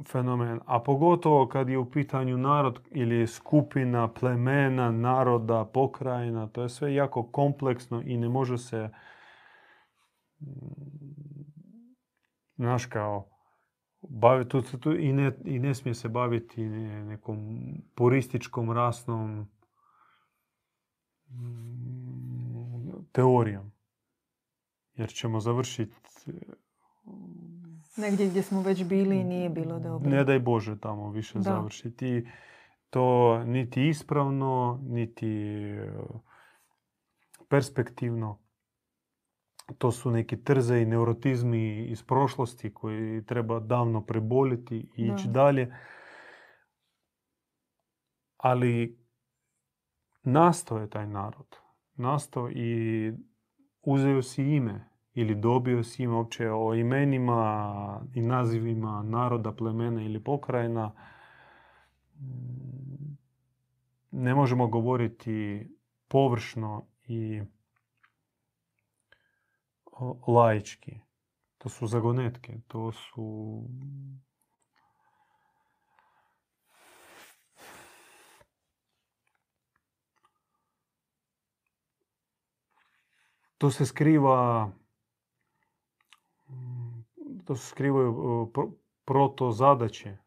Fenomen, 0.07 0.59
a 0.65 0.79
pogotovo 0.79 1.47
kad 1.47 1.69
je 1.69 1.77
u 1.77 1.91
pitanju 1.91 2.37
narod 2.37 2.79
ili 2.91 3.27
skupina, 3.27 4.07
plemena, 4.07 4.91
naroda, 4.91 5.65
pokrajina, 5.65 6.47
to 6.47 6.61
je 6.61 6.69
sve 6.69 6.93
jako 6.93 7.23
kompleksno 7.23 8.01
i 8.05 8.17
ne 8.17 8.29
može 8.29 8.57
se 8.57 8.89
mm, 10.39 10.45
znaš 12.57 12.85
kao 12.85 13.27
baviti, 14.01 14.79
tu, 14.79 14.95
i, 14.95 15.13
ne, 15.13 15.31
i 15.45 15.59
ne 15.59 15.75
smije 15.75 15.95
se 15.95 16.09
baviti 16.09 16.61
ne- 16.61 17.05
nekom 17.05 17.59
purističkom 17.95 18.71
rasnom 18.71 19.47
mm, 21.29 23.05
teorijom. 23.11 23.71
Jer 24.93 25.09
ćemo 25.09 25.39
završiti 25.39 25.95
Negdje 27.97 28.27
gdje 28.27 28.43
smo 28.43 28.61
već 28.61 28.83
bili 28.83 29.19
i 29.19 29.23
nije 29.23 29.49
bilo 29.49 29.79
dobro. 29.79 30.09
ne 30.09 30.23
daj 30.23 30.39
Bože 30.39 30.79
tamo 30.79 31.11
više 31.11 31.33
Da. 31.33 31.41
završiti. 31.41 32.27
To 32.89 33.37
niti 33.43 33.87
ispravno, 33.87 34.79
niti 34.83 35.27
e, 35.27 35.91
perspektivno. 37.49 38.39
To 39.77 39.91
su 39.91 40.11
neki 40.11 40.43
trze 40.43 40.81
i 40.81 40.85
neurotizmi 40.85 41.85
iz 41.85 42.03
prošlosti 42.03 42.73
koji 42.73 43.25
treba 43.25 43.59
davno 43.59 44.05
preboliti 44.05 44.75
i 44.97 45.01
ići 45.03 45.27
Da. 45.27 45.31
dalje. 45.31 45.75
Ali 48.37 48.99
nastao 50.23 50.77
je 50.77 50.89
taj 50.89 51.07
narod. 51.07 51.55
Nastao 51.93 52.49
i 52.51 53.11
uzeo 53.81 54.21
si 54.21 54.43
ime 54.43 54.90
ili 55.13 55.35
dobio 55.35 55.83
si 55.83 56.03
ime 56.03 56.13
uopće 56.13 56.51
o 56.51 56.73
imenima 56.73 58.01
i 58.13 58.21
nazivima 58.21 59.03
naroda, 59.03 59.51
plemena 59.51 60.01
ili 60.01 60.23
pokrajina. 60.23 60.91
Mm, 62.19 62.71
Ne 64.11 64.35
možemo 64.35 64.67
govoriti 64.67 65.67
površno 66.07 66.85
i 67.03 67.41
laički. 70.27 70.99
To 71.57 71.69
su 71.69 71.87
zagonetke, 71.87 72.59
to 72.67 72.91
su 72.91 73.63
to 83.57 83.71
se 83.71 83.85
skriva 83.85 84.71
to 87.45 87.55
se 87.55 87.67
skrivaju 87.67 88.51
proto 89.05 89.51
zadaće 89.51 90.17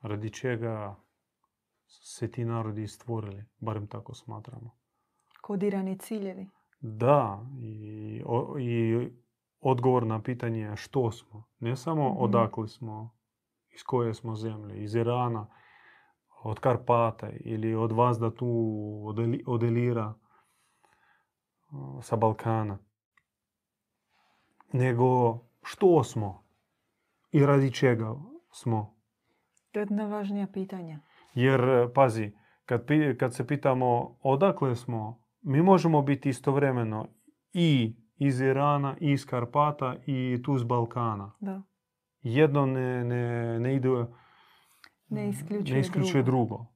radi 0.00 0.30
čega 0.30 0.96
se 1.86 2.30
ti 2.30 2.44
narodi 2.44 2.86
stvorili, 2.86 3.44
barem 3.58 3.86
tako 3.86 4.14
smatramo. 4.14 4.70
Kodirani 5.40 5.98
ciljevi. 5.98 6.48
Da, 6.80 7.46
i, 7.60 8.22
i 8.60 9.08
odgovor 9.60 10.06
na 10.06 10.22
pitanje 10.22 10.76
što 10.76 11.12
smo. 11.12 11.44
Ne 11.58 11.76
samo 11.76 12.12
mm 12.12 12.16
odakle 12.18 12.68
smo, 12.68 13.10
iz 13.74 13.82
koje 13.82 14.14
smo 14.14 14.36
zemlje, 14.36 14.82
iz 14.82 14.94
Irana, 14.94 15.46
od 16.42 16.58
Karpata 16.58 17.30
ili 17.30 17.74
od 17.74 17.92
vas 17.92 18.18
da 18.18 18.34
tu 18.34 18.48
od 19.46 19.62
Elira 19.62 20.14
sa 22.00 22.16
Balkana. 22.16 22.78
Nego 24.72 25.38
što 25.62 26.04
smo 26.04 26.44
i 27.30 27.46
radi 27.46 27.72
čega 27.72 28.14
smo. 28.52 28.96
To 29.70 29.80
je 29.80 29.86
važnija 30.10 30.46
pitanja. 30.46 31.00
Jer, 31.34 31.60
pazi, 31.94 32.32
kad, 32.64 32.86
kad 33.18 33.34
se 33.34 33.46
pitamo 33.46 34.18
odakle 34.22 34.76
smo, 34.76 35.22
mi 35.42 35.62
možemo 35.62 36.02
biti 36.02 36.28
istovremeno 36.28 37.08
i 37.52 37.96
iz 38.16 38.40
Irana, 38.40 38.96
i 39.00 39.10
iz 39.12 39.26
Karpata, 39.26 39.96
i 40.06 40.42
tu 40.44 40.58
s 40.58 40.64
Balkana. 40.64 41.32
Da. 41.40 41.62
Jedno 42.22 42.66
ne, 42.66 43.04
ne, 43.04 43.58
ne 43.60 43.74
ide... 43.74 43.88
Ne 45.08 45.28
isključuje, 45.28 45.74
ne 45.74 45.80
isključuje 45.80 46.22
drugo. 46.22 46.46
drugo. 46.46 46.72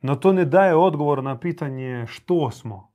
No 0.00 0.16
to 0.16 0.32
ne 0.32 0.44
daje 0.44 0.74
odgovor 0.76 1.22
na 1.24 1.38
pitanje 1.38 2.06
što 2.06 2.50
smo. 2.50 2.93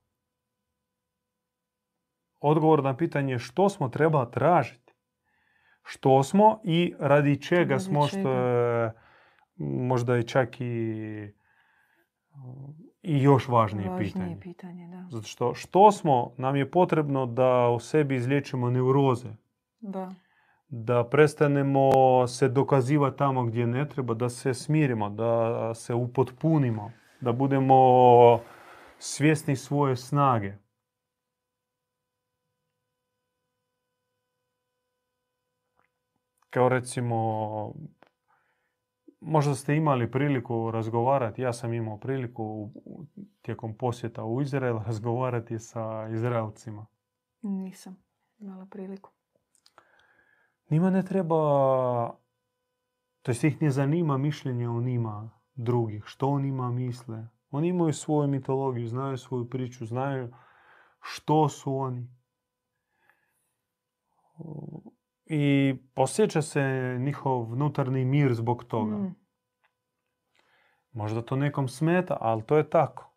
Odgovor 2.40 2.84
na 2.84 2.96
pitanje 2.96 3.38
što 3.38 3.68
smo 3.68 3.88
treba 3.88 4.30
tražiti. 4.30 4.94
Što 5.82 6.22
smo 6.22 6.60
i 6.64 6.94
radi 6.98 7.42
čega 7.42 7.78
smo 7.78 8.06
što 8.06 8.32
je 8.32 8.92
možda 9.56 10.16
i 10.16 10.22
čak 10.22 10.60
i 10.60 11.32
i 13.02 13.22
još 13.22 13.48
važnije, 13.48 13.90
pitanje. 13.98 14.40
pitanje 14.40 14.88
da. 14.88 15.06
Zato 15.10 15.26
što 15.26 15.54
što 15.54 15.92
smo, 15.92 16.32
nam 16.36 16.56
je 16.56 16.70
potrebno 16.70 17.26
da 17.26 17.68
u 17.68 17.78
sebi 17.78 18.16
izliječimo 18.16 18.70
neuroze. 18.70 19.28
Da. 19.80 20.10
Da 20.68 21.04
prestanemo 21.04 21.90
se 22.26 22.48
dokazivati 22.48 23.18
tamo 23.18 23.44
gdje 23.44 23.66
ne 23.66 23.88
treba, 23.88 24.14
da 24.14 24.28
se 24.28 24.54
smirimo, 24.54 25.10
da 25.10 25.74
se 25.74 25.94
upotpunimo, 25.94 26.92
da 27.20 27.32
budemo 27.32 27.76
svjesni 28.98 29.56
svoje 29.56 29.96
snage. 29.96 30.52
Kao 36.50 36.68
recimo 36.68 37.16
možda 39.20 39.54
ste 39.54 39.76
imali 39.76 40.10
priliku 40.10 40.70
razgovarati, 40.70 41.42
ja 41.42 41.52
sam 41.52 41.72
imao 41.72 41.98
priliku 41.98 42.70
tijekom 43.42 43.74
posjeta 43.74 44.24
u 44.24 44.42
Izrael 44.42 44.78
razgovarati 44.86 45.58
sa 45.58 46.08
Izraelcima. 46.12 46.86
Nisam 47.42 47.96
imala 48.38 48.66
priliku. 48.66 49.10
Njima 50.70 50.90
ne 50.90 51.02
treba, 51.02 51.36
to 53.22 53.30
jest 53.30 53.44
ih 53.44 53.62
ne 53.62 53.70
zanima 53.70 54.18
mišljenje 54.18 54.68
o 54.68 54.80
njima 54.80 55.30
drugih, 55.54 56.04
što 56.06 56.28
o 56.28 56.40
njima 56.40 56.70
misle. 56.70 57.26
Oni 57.50 57.68
imaju 57.68 57.92
svoju 57.92 58.28
mitologiju, 58.28 58.88
znaju 58.88 59.18
svoju 59.18 59.50
priču, 59.50 59.86
znaju 59.86 60.34
što 61.00 61.48
su 61.48 61.76
oni. 61.76 62.08
I 65.32 65.74
osjeća 65.96 66.42
se 66.42 66.96
njihov 67.00 67.52
unutarnji 67.52 68.04
mir 68.04 68.34
zbog 68.34 68.64
toga. 68.64 68.96
Mm. 68.96 69.14
Možda 70.92 71.22
to 71.22 71.36
nekom 71.36 71.68
smeta, 71.68 72.16
ali 72.20 72.42
to 72.42 72.56
je 72.56 72.70
tako. 72.70 73.12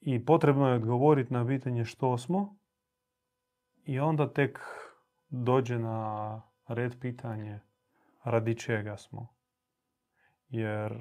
I 0.00 0.24
potrebno 0.24 0.68
je 0.68 0.74
odgovoriti 0.74 1.32
na 1.34 1.46
pitanje 1.46 1.84
što 1.84 2.18
smo 2.18 2.56
i 3.84 4.00
onda 4.00 4.32
tek 4.32 4.60
dođe 5.28 5.78
na 5.78 6.42
red 6.68 7.00
pitanje 7.00 7.60
radi 8.24 8.54
čega 8.54 8.96
smo. 8.96 9.34
Jer 10.48 10.94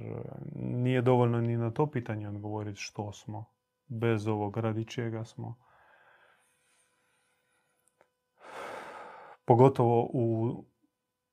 nije 0.56 1.02
dovoljno 1.02 1.42
ni 1.42 1.58
na 1.58 1.72
to 1.72 1.92
pitanje 1.92 2.30
odgovoriti 2.30 2.80
što 2.80 3.12
smo. 3.12 3.46
Bez 3.88 4.28
ovog 4.28 4.58
radi 4.58 4.86
čega 4.86 5.24
smo. 5.24 5.65
Pogotovo 9.46 10.10
u 10.14 10.56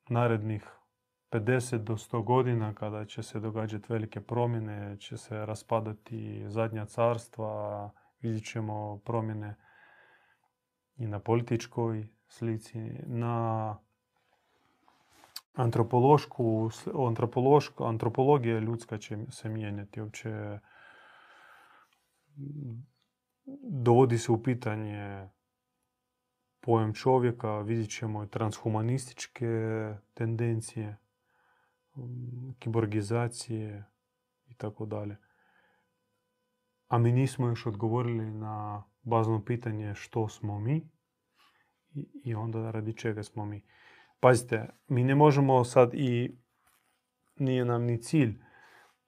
narednih 0.08 0.68
50 1.30 1.78
do 1.78 1.96
100 1.96 2.24
godina 2.24 2.74
kada 2.74 3.04
će 3.04 3.22
se 3.22 3.40
događati 3.40 3.92
velike 3.92 4.20
promjene, 4.20 4.96
će 4.96 5.16
se 5.16 5.46
raspadati 5.46 6.44
zadnja 6.48 6.84
carstva, 6.86 7.90
vidjet 8.20 8.44
ćemo 8.44 8.98
promjene 8.98 9.54
i 10.96 11.06
na 11.06 11.20
političkoj 11.20 12.08
slici, 12.28 12.78
na 13.06 13.76
antropološku, 15.54 16.70
antropološku, 17.08 17.84
antropologija 17.84 18.58
ljudska 18.58 18.98
će 18.98 19.18
se 19.30 19.48
mijenjati. 19.48 20.00
Uopće 20.00 20.58
dovodi 23.70 24.18
se 24.18 24.32
u 24.32 24.42
pitanje 24.42 25.28
pojam 26.62 26.94
čovjeka, 26.94 27.58
vidjet 27.58 27.90
ćemo 27.90 28.26
transhumanističke 28.26 29.46
tendencije, 30.14 30.96
kiborgizacije 32.58 33.84
i 34.46 34.54
tako 34.54 34.86
dalje. 34.86 35.16
A 36.88 36.98
mi 36.98 37.12
nismo 37.12 37.48
još 37.48 37.66
odgovorili 37.66 38.30
na 38.30 38.84
bazno 39.02 39.44
pitanje 39.44 39.94
što 39.94 40.28
smo 40.28 40.58
mi 40.58 40.88
i 42.24 42.34
onda 42.34 42.70
radi 42.70 42.96
čega 42.96 43.22
smo 43.22 43.44
mi. 43.44 43.64
Pazite, 44.20 44.68
mi 44.88 45.04
ne 45.04 45.14
možemo 45.14 45.64
sad 45.64 45.94
i 45.94 46.36
nije 47.36 47.64
nam 47.64 47.82
ni 47.82 48.02
cilj 48.02 48.42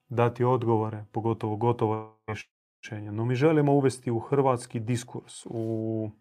dati 0.09 0.43
odgovore, 0.43 1.05
pogotovo 1.11 1.55
gotovo 1.55 2.19
rješenje. 2.27 3.11
No 3.11 3.25
mi 3.25 3.35
želimo 3.35 3.73
uvesti 3.73 4.11
u 4.11 4.19
hrvatski 4.19 4.79
diskurs, 4.79 5.45
u 5.45 6.11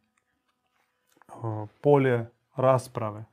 polje 1.80 2.30
rasprave, 2.56 3.24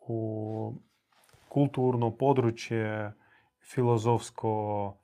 u 0.00 0.74
kulturno 1.48 2.16
područje, 2.16 3.12
filozofsko, 3.60 4.94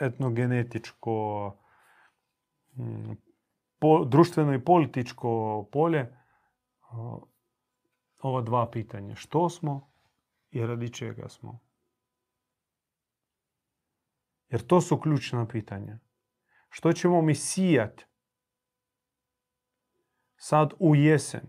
etnogenetičko, 0.00 1.56
mm, 2.76 3.12
društveno 4.06 4.54
i 4.54 4.64
političko 4.64 5.64
polje, 5.72 6.16
ova 8.22 8.40
dva 8.42 8.70
pitanja. 8.70 9.14
Što 9.14 9.48
smo 9.48 9.92
i 10.50 10.66
radi 10.66 10.92
čega 10.92 11.28
smo? 11.28 11.60
Jer 14.48 14.66
to 14.66 14.80
su 14.80 15.00
ključna 15.00 15.48
pitanja. 15.48 15.98
Što 16.68 16.92
ćemo 16.92 17.22
mi 17.22 17.34
sijati 17.34 18.06
sad 20.42 20.72
u 20.78 20.94
jesen? 20.96 21.46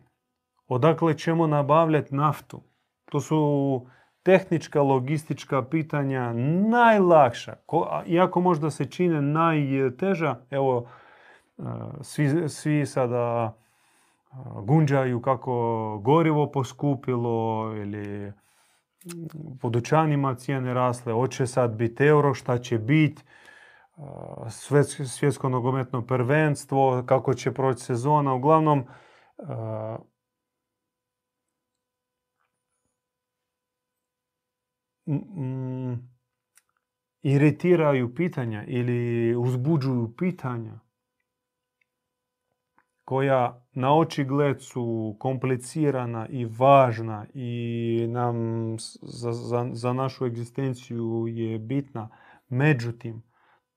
Odakle 0.67 1.17
ćemo 1.17 1.47
nabavljati 1.47 2.15
naftu? 2.15 2.61
To 3.05 3.19
su 3.19 3.85
tehnička, 4.23 4.81
logistička 4.81 5.63
pitanja 5.63 6.33
najlakša. 6.69 7.55
Iako 8.05 8.41
možda 8.41 8.69
se 8.71 8.85
čine 8.85 9.21
najteža, 9.21 10.35
evo, 10.49 10.87
e, 11.57 11.63
svi, 12.01 12.49
svi 12.49 12.85
sada 12.85 13.53
e, 13.53 14.35
gunđaju 14.65 15.21
kako 15.21 15.53
gorivo 16.03 16.51
poskupilo 16.51 17.71
ili 17.75 18.33
po 19.61 19.69
dućanima 19.69 20.35
cijene 20.35 20.73
rasle, 20.73 21.13
hoće 21.13 21.47
sad 21.47 21.71
biti 21.71 22.03
euro, 22.03 22.33
šta 22.33 22.57
će 22.57 22.77
biti, 22.77 23.23
svjetsko 25.07 25.49
nogometno 25.49 26.05
prvenstvo, 26.05 27.03
kako 27.05 27.33
će 27.33 27.53
proći 27.53 27.83
sezona. 27.83 28.33
Uglavnom, 28.33 28.85
iritiraju 37.21 38.15
pitanja 38.15 38.63
ili 38.67 39.35
uzbuđuju 39.35 40.13
pitanja 40.17 40.79
koja 43.05 43.65
na 43.71 43.97
očigled 43.97 44.61
su 44.61 45.15
komplicirana 45.19 46.27
i 46.27 46.45
važna 46.45 47.25
i 47.33 48.07
nam 48.09 48.35
za, 49.01 49.31
za, 49.31 49.69
za 49.73 49.93
našu 49.93 50.25
egzistenciju 50.25 51.25
je 51.27 51.59
bitna. 51.59 52.09
Međutim, 52.49 53.23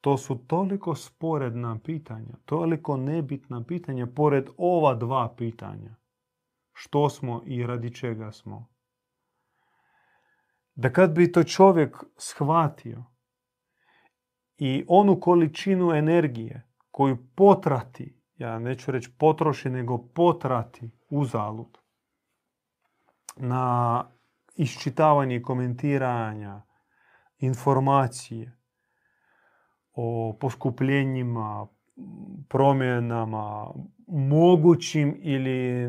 to 0.07 0.17
su 0.17 0.35
toliko 0.47 0.95
sporedna 0.95 1.79
pitanja, 1.85 2.37
toliko 2.45 2.97
nebitna 2.97 3.65
pitanja 3.65 4.07
pored 4.07 4.49
ova 4.57 4.95
dva 4.95 5.35
pitanja. 5.37 5.97
Što 6.73 7.09
smo 7.09 7.43
i 7.47 7.67
radi 7.67 7.95
čega 7.95 8.33
smo. 8.33 8.69
Da 10.75 10.93
kad 10.93 11.15
bi 11.15 11.33
to 11.33 11.45
čovjek 11.45 11.97
shvatio 12.17 13.05
i 14.59 14.85
onu 14.89 15.21
količinu 15.21 15.91
energije 15.91 16.69
koju 16.91 17.17
potrati, 17.35 18.23
ja 18.37 18.59
neću 18.59 18.91
reći 18.91 19.11
potroši, 19.19 19.71
nego 19.71 19.99
potrati 20.15 20.91
uzalud 21.11 21.79
na 23.37 24.05
iščitavanje 24.57 25.43
komentiranja 25.43 26.63
informacije 27.39 28.56
o 29.97 30.37
poskupljenjima, 30.41 31.67
promjenama, 32.49 33.71
mogućim 34.07 35.17
ili 35.23 35.89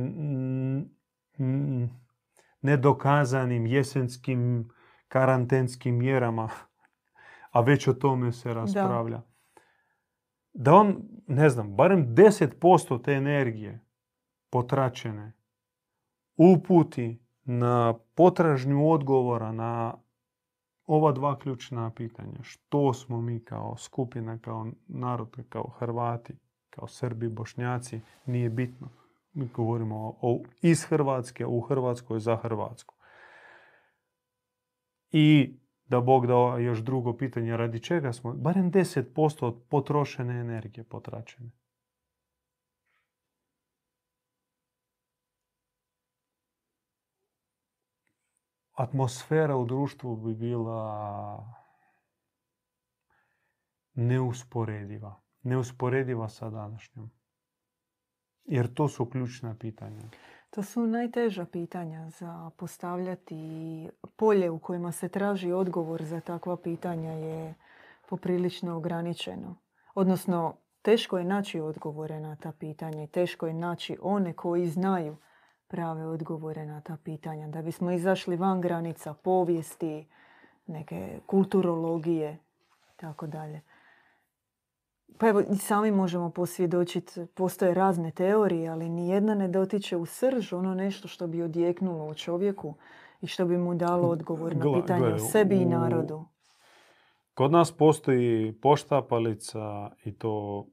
nedokazanim 2.62 3.65
jesenskim 3.65 4.70
karantenskim 5.08 5.98
mjerama, 5.98 6.50
a 7.52 7.62
već 7.62 7.88
o 7.88 7.93
tome 7.93 8.32
se 8.32 8.54
raspravlja. 8.54 9.22
Da. 10.54 10.74
on, 10.74 11.04
ne 11.28 11.50
znam, 11.50 11.76
barem 11.76 12.15
10% 12.15 13.04
te 13.04 13.13
energije 13.13 13.80
potračene 14.50 15.34
uputi 16.38 17.20
na 17.43 17.93
potražnju 18.15 18.91
odgovora 18.91 19.52
na 19.52 19.93
ova 20.88 21.12
dva 21.12 21.39
ključna 21.39 21.91
pitanja. 21.95 22.43
Što 22.43 22.93
smo 22.93 23.21
mi 23.21 23.43
kao 23.43 23.78
skupina, 23.78 24.38
kao 24.38 24.67
narod, 24.88 25.38
kao 25.50 25.69
Hrvati, 25.80 26.34
kao 26.69 26.88
Srbi, 26.88 27.30
Bošnjaci, 27.30 28.02
nije 28.26 28.50
bitno. 28.50 28.89
Mi 29.34 29.47
govorimo 29.47 30.17
o, 30.21 30.43
iz 30.62 30.84
Hrvatske, 30.84 31.45
u 31.45 31.62
Hrvatskoj, 31.62 32.19
za 32.19 32.36
Hrvatsku. 32.36 32.95
I 35.12 35.58
da 35.86 36.02
Bog 36.02 36.28
dao 36.28 36.60
još 36.60 36.80
drugo 36.80 37.17
pitanje, 37.17 37.58
radi 37.58 37.80
čega 37.80 38.13
smo, 38.13 38.34
barem 38.34 38.71
10% 38.71 39.45
od 39.45 39.63
potrošene 39.69 40.39
energije 40.39 40.84
potračene. 40.84 41.52
Atmosfera 48.78 49.56
u 49.56 49.66
društvu 49.66 50.16
bi 50.16 50.36
bila 50.36 51.54
neusporediva. 53.94 55.16
Neusporediva 55.44 56.30
sa 56.30 56.50
današnjom. 56.50 57.12
Jer 58.44 58.74
to 58.74 58.88
su 58.88 59.10
ključna 59.10 59.56
pitanja. 59.60 60.02
To 60.50 60.63
su 60.63 60.88
najteža 60.88 61.46
pitanja 61.46 62.10
za 62.10 62.52
postavljati. 62.58 63.90
Polje 64.16 64.50
u 64.50 64.60
kojima 64.60 64.92
se 64.92 65.10
traži 65.10 65.52
odgovor 65.52 66.04
za 66.04 66.20
takva 66.20 66.58
pitanja 66.58 67.12
je 67.12 67.54
poprilično 68.10 68.78
ograničeno. 68.78 69.56
Odnosno, 69.96 70.58
teško 70.82 71.18
je 71.18 71.24
naći 71.24 71.60
odgovore 71.60 72.20
na 72.20 72.36
ta 72.36 72.52
pitanja 72.52 73.04
i 73.04 73.08
teško 73.08 73.48
je 73.48 73.54
naći 73.54 73.98
one 74.02 74.34
koji 74.34 74.68
znaju 74.68 75.18
prave 75.67 76.06
odgovore 76.06 76.65
na 76.65 76.82
ta 76.82 76.97
pitanja. 77.03 77.47
Da 77.47 77.62
bismo 77.62 77.91
izašli 77.91 78.36
van 78.36 78.62
granica 78.62 79.13
povijesti, 79.13 80.08
neke 80.67 81.19
kulturologije, 81.25 82.38
tako 82.95 83.27
dalje. 83.27 83.62
Pa 85.17 85.27
evo, 85.27 85.43
sami 85.60 85.91
možemo 85.91 86.30
posvjedočiti, 86.30 87.25
postoje 87.36 87.73
razne 87.73 88.12
teorije, 88.12 88.69
ali 88.69 88.89
ni 88.89 89.10
jedna 89.10 89.36
ne 89.36 89.47
dotiče 89.47 89.97
u 89.97 90.06
srž 90.06 90.53
ono 90.53 90.75
nešto 90.75 91.08
što 91.08 91.27
bi 91.27 91.41
odjeknulo 91.41 92.06
u 92.06 92.13
čovjeku 92.13 92.75
i 93.21 93.27
što 93.27 93.45
bi 93.45 93.58
mu 93.58 93.75
dalo 93.75 94.08
odgovor 94.08 94.56
na 94.56 94.82
pitanje 94.82 95.13
o 95.13 95.19
sebi 95.19 95.56
i 95.56 95.65
narodu. 95.65 96.25
Kod 97.34 97.51
nas 97.51 97.71
postoji 97.71 98.60
poštapalica 98.62 99.91
i 100.03 100.17
to 100.17 100.65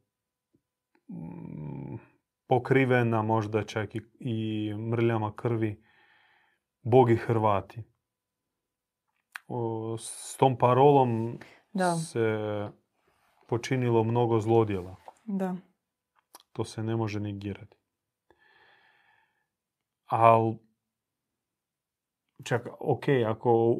mm, 1.09 1.97
pokrivena 2.47 3.23
možda 3.23 3.65
čak 3.65 3.95
i, 3.95 4.01
i 4.21 4.71
mrljama 4.75 5.37
krvi 5.37 5.85
Bogi 6.83 7.17
Hrvati. 7.17 7.85
O, 9.47 9.97
s 9.99 10.37
tom 10.37 10.59
parolom 10.59 11.39
Da. 11.73 11.95
se 11.95 12.39
počinilo 13.49 14.05
mnogo 14.05 14.41
zlodjela. 14.41 14.97
Da. 15.25 15.57
To 16.53 16.65
se 16.65 16.83
ne 16.83 16.97
može 16.97 17.21
negirati. 17.21 17.77
Ali, 20.07 20.59
čak, 22.45 22.67
ok, 22.81 23.05
ako 23.27 23.77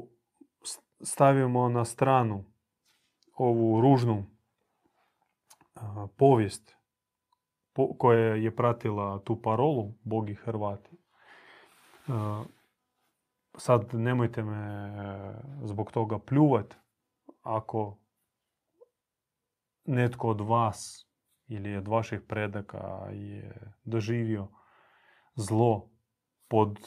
stavimo 1.03 1.69
na 1.69 1.85
stranu 1.85 2.45
ovu 3.35 3.81
ružnu 3.81 4.27
a, 5.75 6.07
povijest 6.17 6.77
koja 7.99 8.35
je 8.35 8.57
pratila 8.57 9.21
tu 9.25 9.43
parolu 9.43 9.95
Bogi 10.03 10.35
Hrvati, 10.35 10.97
a, 12.09 12.45
sad 13.57 13.95
nemojte 13.95 14.43
me 14.43 14.93
zbog 15.63 15.93
toga 15.93 16.19
pljuvat 16.19 16.75
ako 17.43 17.99
netko 19.85 20.29
od 20.29 20.41
vas 20.41 21.09
ili 21.47 21.77
od 21.77 21.89
vaših 21.89 22.21
predaka 22.21 23.09
je 23.13 23.73
doživio 23.85 24.49
zlo 25.35 25.91
pod 26.49 26.79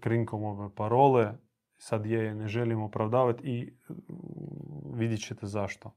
krinkom 0.00 0.44
ove 0.44 0.74
parole, 0.74 1.32
sad 1.76 2.06
je 2.06 2.34
ne 2.34 2.48
želim 2.48 2.82
opravdavati 2.82 3.42
i 3.44 3.76
vidjet 4.94 5.20
ćete 5.20 5.46
zašto. 5.46 5.96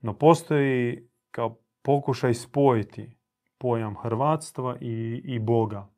No 0.00 0.18
postoji 0.18 1.08
kao 1.30 1.58
pokušaj 1.82 2.34
spojiti 2.34 3.16
pojam 3.58 3.96
hrvatstva 4.02 4.76
i, 4.80 5.22
i 5.24 5.38
Boga. 5.38 5.88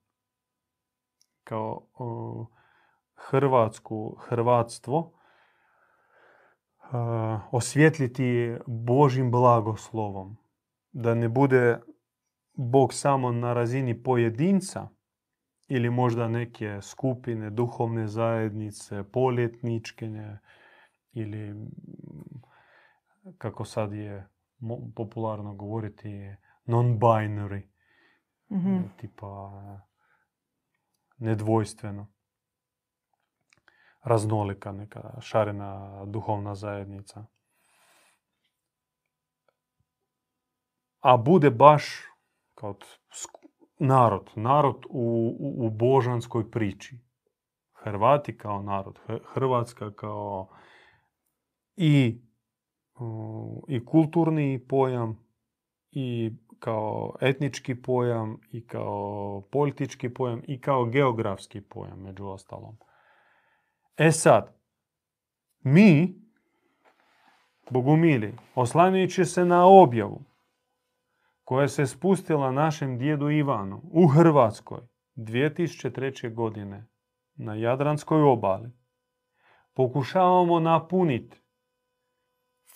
Kao 1.45 1.88
o, 1.95 2.47
hrvatsku, 3.14 4.16
hrvatstvo 4.21 5.12
osvjetliti 7.51 8.57
Božim 8.66 9.31
blagoslovom. 9.31 10.37
Da 10.92 11.14
ne 11.14 11.29
bude 11.29 11.81
Bog 12.55 12.92
samo 12.95 13.33
na 13.33 13.53
razini 13.53 14.03
pojedinca 14.03 14.88
ili 15.68 15.90
možda 15.90 16.29
neke 16.29 16.79
skupine, 16.83 17.51
duhovne 17.51 18.07
zajednice, 18.07 19.05
poljetničke 19.12 20.11
ili 21.12 21.55
kako 23.38 23.64
sad 23.64 23.92
je 23.92 24.29
popularno 24.96 25.55
govoriti 25.55 26.37
non-binary, 26.66 27.62
mm 28.51 28.83
tipa 28.96 29.51
nedvojstveno 31.18 32.12
raznolika 34.03 34.72
neka 34.72 35.20
šarena 35.20 36.05
duhovna 36.07 36.55
zajednica. 36.55 37.27
A 41.01 41.16
bude 41.16 41.51
baš 41.51 42.03
kao 42.55 42.74
narod, 43.78 44.30
narod 44.34 44.84
u, 44.89 45.36
u, 45.41 45.66
u 45.66 45.70
božanskoj 45.70 46.51
priči. 46.51 46.99
Hrvati 47.72 48.39
kao 48.39 48.62
narod, 48.62 48.99
Hrvatska 49.34 49.95
kao 49.95 50.49
i, 51.76 52.22
i 53.68 53.84
kulturni 53.84 54.64
pojam 54.68 55.18
i 55.90 56.32
kao 56.59 57.14
etnički 57.20 57.82
pojam 57.82 58.40
i 58.50 58.66
kao 58.66 59.42
politički 59.53 60.14
pojam 60.14 60.42
i 60.46 60.61
kao 60.61 60.84
geografski 60.84 61.61
pojam 61.61 62.00
među 62.00 62.26
ostalom. 62.26 62.76
E 63.96 64.12
sad, 64.12 64.57
mi, 65.61 66.22
bogumili, 67.70 68.34
oslanjujući 68.55 69.24
se 69.24 69.44
na 69.44 69.66
objavu 69.66 70.24
koja 71.44 71.68
se 71.68 71.86
spustila 71.86 72.53
našem 72.53 72.98
djedu 72.98 73.30
Ivanu 73.30 73.82
u 73.92 74.07
Hrvatskoj 74.07 74.80
2003. 75.16 76.34
godine 76.34 76.86
na 77.34 77.55
Jadranskoj 77.55 78.22
obali, 78.22 78.70
pokušavamo 79.74 80.61
napuniti 80.61 81.41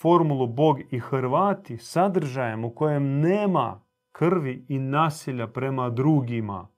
formulu 0.00 0.46
Bog 0.46 0.80
i 0.90 0.98
Hrvati 0.98 1.78
sadržajem 1.78 2.64
u 2.64 2.74
kojem 2.74 3.20
nema 3.20 3.80
krvi 4.12 4.66
i 4.68 4.78
nasilja 4.78 5.46
prema 5.46 5.90
drugima. 5.90 6.68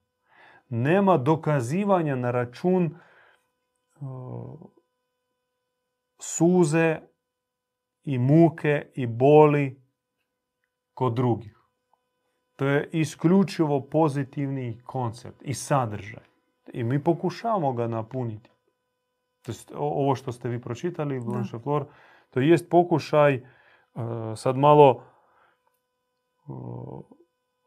Nema 0.69 1.17
dokazivanja 1.17 2.15
na 2.15 2.31
račun 2.31 2.95
suze 6.19 6.99
i 8.03 8.17
muke 8.17 8.91
i 8.95 9.07
boli 9.07 9.81
kod 10.93 11.13
drugih. 11.13 11.59
To 12.55 12.65
je 12.65 12.89
isključivo 12.91 13.81
pozitivni 13.81 14.81
koncept 14.85 15.41
i 15.41 15.53
sadržaj. 15.53 16.23
I 16.73 16.83
mi 16.83 17.03
pokušavamo 17.03 17.73
ga 17.73 17.87
napuniti. 17.87 18.49
To 19.41 19.51
ovo 19.77 20.15
što 20.15 20.31
ste 20.31 20.49
vi 20.49 20.61
pročitali, 20.61 21.19
Blanche 21.19 21.59
Flor, 21.59 21.85
to 22.29 22.39
jest 22.39 22.69
pokušaj 22.69 23.33
e, 23.35 23.43
sad 24.35 24.57
malo 24.57 25.03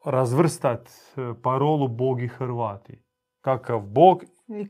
razvrstat 0.05 0.89
e, 0.89 1.41
parolu 1.41 1.87
Bog 1.87 2.21
i 2.21 2.27
Hrvati. 2.27 3.03
Kakav 3.41 3.81
Bog 3.81 4.23
i, 4.47 4.67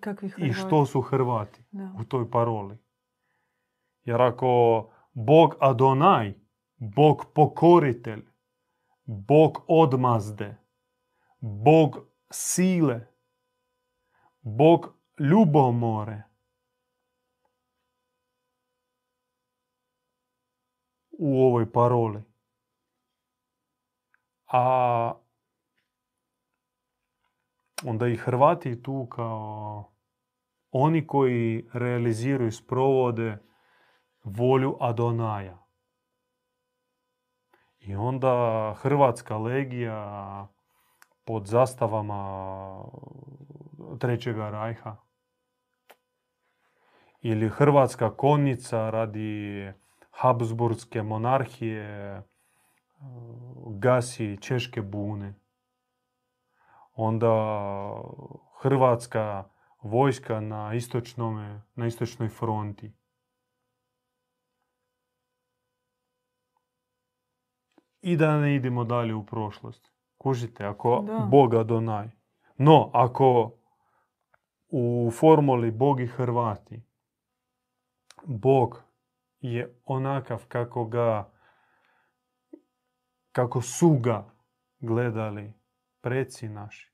i 0.48 0.54
što 0.54 0.86
su 0.86 1.02
Hrvati 1.02 1.64
u 2.00 2.04
toj 2.04 2.32
paroli. 2.32 2.78
Jer 4.04 4.22
ako 4.22 4.90
Bog 5.14 5.56
Adonaj, 5.60 6.34
Bog 6.78 7.26
pokoritelj, 7.34 8.26
Bog 9.06 9.64
odmazde, 9.68 10.56
Bog 11.40 11.98
sile, 12.32 13.08
Bog 14.42 14.94
ljubomore, 15.20 16.24
u 21.26 21.44
ovoj 21.44 21.72
paroli. 21.72 22.24
A 24.52 25.14
onda 27.86 28.08
i 28.08 28.16
Hrvati 28.16 28.84
tu 28.84 29.08
kao 29.12 29.94
oni 30.72 31.08
koji 31.08 31.70
realiziraju, 31.74 32.52
sprovode 32.52 33.38
volju 34.24 34.78
Adonaja. 34.80 35.58
I 37.80 37.96
onda 37.96 38.74
Hrvatska 38.78 39.38
legija 39.38 40.48
pod 41.24 41.46
zastavama 41.46 42.84
Trećega 44.00 44.50
rajha 44.50 44.96
ili 47.22 47.50
Hrvatska 47.50 48.18
konnica 48.18 48.90
radi 48.90 49.74
Habsburgske 50.14 51.04
monarhije 51.04 52.22
gasi 53.68 54.38
češke 54.42 54.82
bune. 54.82 55.34
Onda 56.96 57.34
Hrvatska 58.62 59.50
vojska 59.82 60.40
na, 60.40 60.72
na 61.76 61.88
istočnoj 61.88 62.30
fronti. 62.30 62.94
I 68.02 68.18
da 68.18 68.38
ne 68.38 68.56
idemo 68.56 68.84
dalje 68.84 69.16
u 69.16 69.26
prošlost. 69.26 69.92
Kužite, 70.18 70.66
ako 70.66 71.04
da. 71.08 71.28
Boga 71.32 71.64
donaj. 71.64 72.10
No, 72.58 72.90
ako 72.94 73.52
u 74.70 75.12
formuli 75.20 75.72
Bog 75.72 76.00
i 76.00 76.08
Hrvati, 76.08 76.84
Bog 78.26 78.84
je 79.44 79.76
onakav 79.86 80.46
kako 80.48 80.86
ga, 80.86 81.32
kako 83.32 83.62
su 83.62 83.98
ga 84.00 84.26
gledali 84.80 85.54
preci 86.02 86.50
naši, 86.50 86.94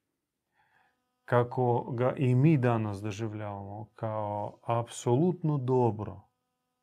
kako 1.25 1.91
ga 1.91 2.13
i 2.17 2.35
mi 2.35 2.57
danas 2.57 3.01
doživljavamo 3.01 3.87
kao 3.95 4.59
apsolutno 4.65 5.57
dobro, 5.57 6.21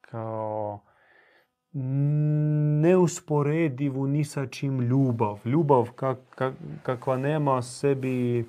kao 0.00 0.80
neusporedivu 2.80 4.06
ni 4.06 4.24
sa 4.24 4.46
čim 4.46 4.80
ljubav. 4.80 5.40
Ljubav 5.44 5.90
kakva 6.82 7.16
nema 7.16 7.62
sebi 7.62 8.46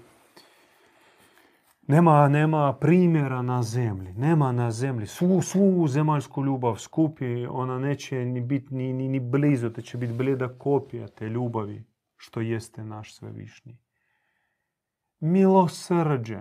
nema, 1.88 2.28
nema 2.28 2.74
primjera 2.74 3.42
na 3.42 3.64
zemlji. 3.64 4.14
Nema 4.14 4.52
na 4.52 4.72
zemlji. 4.72 5.08
Svu, 5.08 5.42
svu 5.42 5.88
zemaljsku 5.88 6.46
ljubav 6.46 6.76
skupi, 6.76 7.46
ona 7.46 7.80
neće 7.80 8.26
ni 8.26 8.42
biti 8.42 8.76
ni, 8.76 8.94
ni, 8.94 9.08
ni 9.08 9.20
blizu. 9.20 9.70
To 9.70 9.82
će 9.82 9.98
biti 9.98 10.14
bleda 10.14 10.58
kopija 10.58 11.08
te 11.08 11.30
ljubavi 11.30 11.84
što 12.16 12.42
jeste 12.42 12.84
naš 12.84 13.16
svevišnji. 13.16 13.78
Milosrđe. 15.20 16.40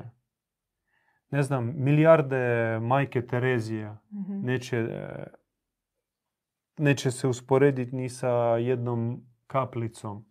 Ne 1.31 1.43
znam, 1.43 1.73
milijarde 1.77 2.79
majke 2.83 3.27
Terezija 3.27 3.93
mm 3.93 4.47
neće 4.47 4.87
neće 6.79 7.11
se 7.11 7.29
usporediti 7.29 7.97
ni 7.97 8.09
sa 8.09 8.31
jednom 8.57 9.27
kaplicom 9.47 10.25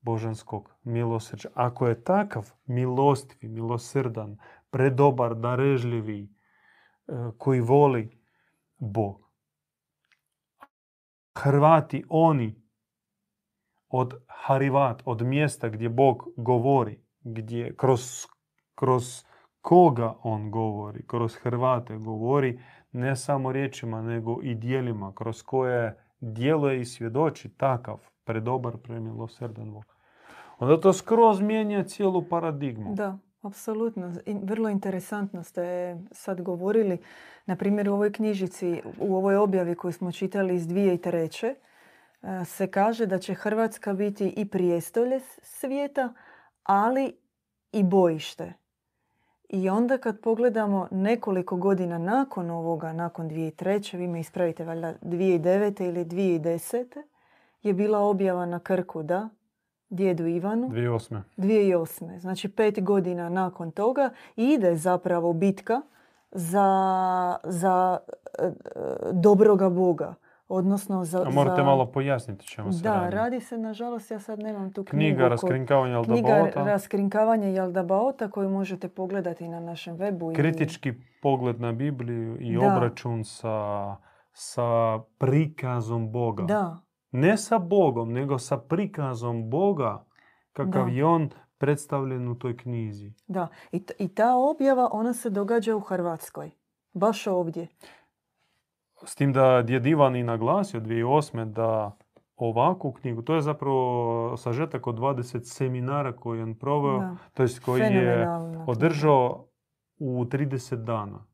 božanskog 0.00 0.74
milosrđa. 0.82 1.48
Ako 1.54 1.86
je 1.86 2.04
takav 2.04 2.52
milostiv, 2.66 3.50
milosrdan, 3.50 4.38
predobar, 4.70 5.34
darežljivi, 5.34 6.22
e, 6.22 7.12
koji 7.38 7.60
voli 7.60 8.18
Bog. 8.78 9.28
Hrvati, 11.38 12.04
oni 12.08 12.62
od 13.88 14.14
Harivat, 14.26 15.02
od 15.04 15.22
mjesta 15.22 15.68
gdje 15.68 15.88
Bog 15.88 16.24
govori, 16.36 17.04
gdje 17.20 17.76
kroz, 17.76 18.26
kroz 18.74 19.24
koga 19.60 20.14
on 20.22 20.50
govori, 20.50 21.06
kroz 21.06 21.34
Hrvate 21.34 21.96
govori, 21.96 22.60
ne 22.92 23.16
samo 23.16 23.52
riječima, 23.52 24.02
nego 24.02 24.38
i 24.42 24.54
dijelima 24.54 25.12
kroz 25.14 25.42
koje 25.42 26.04
djeluje 26.20 26.80
i 26.80 26.84
svjedoči 26.84 27.48
takav 27.56 27.98
predobar, 28.28 28.76
Bog. 29.72 29.84
Onda 30.58 30.80
to 30.80 30.92
skroz 30.92 31.40
mijenja 31.40 31.84
cijelu 31.84 32.22
paradigmu. 32.28 32.94
Da, 32.94 33.18
apsolutno. 33.42 34.12
Vrlo 34.42 34.68
interesantno 34.68 35.42
ste 35.42 35.96
sad 36.10 36.42
govorili. 36.42 36.98
Na 37.46 37.56
primjer 37.56 37.88
u 37.88 37.92
ovoj 37.92 38.12
knjižici, 38.12 38.82
u 39.00 39.16
ovoj 39.16 39.36
objavi 39.36 39.74
koju 39.74 39.92
smo 39.92 40.12
čitali 40.12 40.54
iz 40.54 40.66
2003. 40.66 41.54
E, 42.22 42.44
se 42.44 42.66
kaže 42.66 43.06
da 43.06 43.18
će 43.18 43.34
Hrvatska 43.34 43.92
biti 43.92 44.28
i 44.36 44.48
prijestolje 44.48 45.20
svijeta, 45.42 46.14
ali 46.62 47.16
i 47.72 47.82
bojište. 47.82 48.52
I 49.48 49.68
onda 49.68 49.98
kad 49.98 50.20
pogledamo 50.20 50.88
nekoliko 50.90 51.56
godina 51.56 51.98
nakon 51.98 52.50
ovoga, 52.50 52.92
nakon 52.92 53.30
2003. 53.30 53.96
vi 53.96 54.06
me 54.06 54.20
ispravite 54.20 54.64
valjda 54.64 54.94
2009. 55.02 55.88
ili 55.88 56.04
2010. 56.04 57.17
je 57.62 57.74
bila 57.74 57.98
objava 57.98 58.46
na 58.46 58.58
Krku, 58.58 59.02
da? 59.02 59.28
Djedu 59.90 60.26
Ivanu. 60.26 60.68
2008. 60.68 61.20
2008. 61.36 62.18
Znači 62.18 62.48
pet 62.48 62.84
godina 62.84 63.28
nakon 63.28 63.70
toga 63.70 64.10
ide 64.36 64.76
zapravo 64.76 65.32
bitka 65.32 65.80
za, 66.32 66.68
za 67.44 67.98
e, 68.38 68.50
dobroga 69.12 69.68
Boga. 69.68 70.14
Odnosno 70.48 71.04
za, 71.04 71.22
A 71.26 71.30
morate 71.30 71.62
malo 71.62 71.86
pojasniti 71.86 72.46
čemu 72.46 72.72
se 72.72 72.82
da, 72.82 72.94
radi. 72.94 73.10
Da, 73.10 73.16
radi 73.16 73.40
se, 73.40 73.58
nažalost, 73.58 74.10
ja 74.10 74.20
sad 74.20 74.38
nemam 74.38 74.72
tu 74.72 74.84
knjigu. 74.84 74.98
Knjiga 74.98 75.28
Raskrinkavanja 75.28 75.92
Jaldabaota. 75.92 76.52
Knjiga 76.52 76.70
Raskrinkavanja 76.70 77.48
Jaldabaota 77.48 78.30
koju 78.30 78.50
možete 78.50 78.88
pogledati 78.88 79.48
na 79.48 79.60
našem 79.60 79.96
webu. 79.96 80.36
Kritički 80.36 80.92
pogled 81.22 81.60
na 81.60 81.72
Bibliju 81.72 82.36
i 82.40 82.56
obračun 82.56 83.24
sa, 83.24 83.96
sa 84.32 84.98
prikazom 85.18 86.12
Boga. 86.12 86.42
Da. 86.42 86.78
Ne 87.10 87.36
sa 87.36 87.58
Bogom, 87.58 88.12
nego 88.12 88.38
sa 88.38 88.58
prikazom 88.58 89.50
Boga 89.50 90.04
kakav 90.52 90.88
je 90.88 91.04
on 91.04 91.30
predstavljen 91.58 92.28
u 92.28 92.34
toj 92.34 92.56
knjizi. 92.56 93.12
Da, 93.26 93.48
I, 93.72 93.82
i 93.98 94.08
ta 94.08 94.36
objava 94.36 94.88
ona 94.92 95.12
se 95.12 95.30
događa 95.30 95.76
u 95.76 95.80
Hrvatskoj. 95.80 96.50
Baš 96.92 97.26
ovdje. 97.26 97.68
S 99.04 99.14
tim 99.14 99.32
da 99.32 99.44
je 99.44 99.80
Divan 99.80 100.16
i 100.16 100.22
naglasio 100.22 100.80
2008. 100.80 101.44
da 101.44 101.96
ovakvu 102.36 102.92
knjigu, 102.92 103.22
to 103.22 103.34
je 103.34 103.40
zapravo 103.40 104.36
sažetak 104.36 104.86
od 104.86 104.98
20 104.98 105.44
seminara 105.44 106.16
koji 106.16 106.38
je 106.38 106.42
on 106.42 106.54
proveo, 106.54 107.16
to 107.34 107.42
jest 107.42 107.64
koji 107.64 107.82
je 107.82 108.28
održao 108.66 109.46
u 109.98 110.24
30 110.24 110.76
dana. 110.76 111.26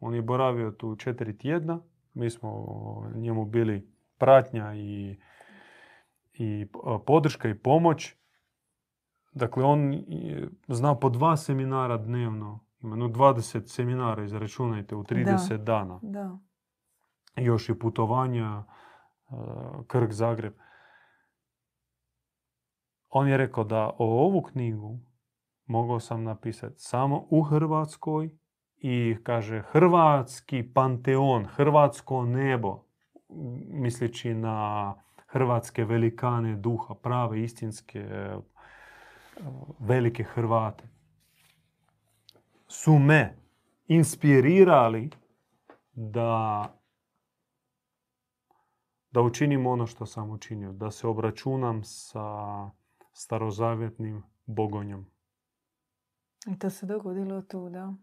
On 0.00 0.14
je 0.14 0.22
boravio 0.22 0.70
tu 0.70 0.96
četiri 0.96 1.38
tjedna, 1.38 1.80
mi 2.14 2.30
smo 2.30 2.66
njemu 3.14 3.44
bili 3.44 3.95
pratnja 4.18 4.74
i, 4.74 5.18
i 6.32 6.66
podrška 7.06 7.48
i 7.48 7.58
pomoć. 7.58 8.14
Dakle, 9.32 9.64
on 9.64 10.04
zna 10.68 10.94
po 10.94 11.08
dva 11.10 11.36
seminara 11.36 11.96
dnevno. 11.96 12.66
Ima 12.82 12.96
20 12.96 13.66
seminara, 13.66 14.24
izračunajte, 14.24 14.94
u 14.94 15.02
30 15.02 15.56
dana. 15.56 16.00
Da 16.02 16.38
još 17.36 17.68
i 17.68 17.78
putovanja 17.78 18.64
Krk 19.86 20.12
Zagreb. 20.12 20.54
On 23.08 23.28
je 23.28 23.36
rekao 23.36 23.64
da 23.64 23.90
o 23.98 24.24
ovu 24.24 24.42
knjigu 24.42 24.98
mogao 25.66 26.00
sam 26.00 26.24
napisati 26.24 26.74
samo 26.78 27.26
u 27.30 27.42
Hrvatskoj 27.42 28.38
i 28.76 29.16
kaže 29.22 29.62
hrvatski 29.62 30.72
panteon, 30.74 31.44
hrvatsko 31.44 32.24
nebo, 32.24 32.85
misleći 33.68 34.34
na 34.34 34.94
hrvatske 35.26 35.84
velikane 35.84 36.56
duha, 36.56 36.94
prave, 36.94 37.42
istinske, 37.42 38.30
velike 39.78 40.24
Hrvate, 40.24 40.84
su 42.66 42.98
me 42.98 43.36
inspirirali 43.86 45.10
da 45.92 46.62
da 49.16 49.22
učinim 49.22 49.66
ono 49.66 49.86
što 49.86 50.06
sam 50.06 50.30
učinio, 50.30 50.72
da 50.72 50.90
se 50.90 51.06
obračunam 51.06 51.84
sa 51.84 52.26
starozavjetnim 53.12 54.22
bogonjom. 54.46 55.06
I 56.46 56.58
to 56.58 56.70
se 56.70 56.86
dogodilo 56.86 57.42
tu, 57.42 57.68
da. 57.68 57.94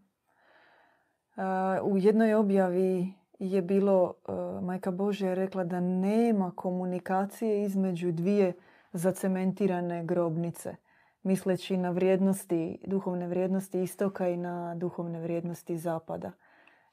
U 1.82 1.98
jednoj 1.98 2.34
objavi 2.34 3.12
je 3.52 3.62
bilo, 3.62 4.14
Majka 4.62 4.90
Božja 4.90 5.28
je 5.28 5.34
rekla 5.34 5.64
da 5.64 5.80
nema 5.80 6.52
komunikacije 6.56 7.62
između 7.62 8.12
dvije 8.12 8.52
zacementirane 8.92 10.04
grobnice, 10.04 10.76
misleći 11.22 11.76
na 11.76 11.90
vrijednosti, 11.90 12.78
duhovne 12.86 13.28
vrijednosti 13.28 13.82
istoka 13.82 14.28
i 14.28 14.36
na 14.36 14.74
duhovne 14.74 15.20
vrijednosti 15.20 15.78
zapada. 15.78 16.32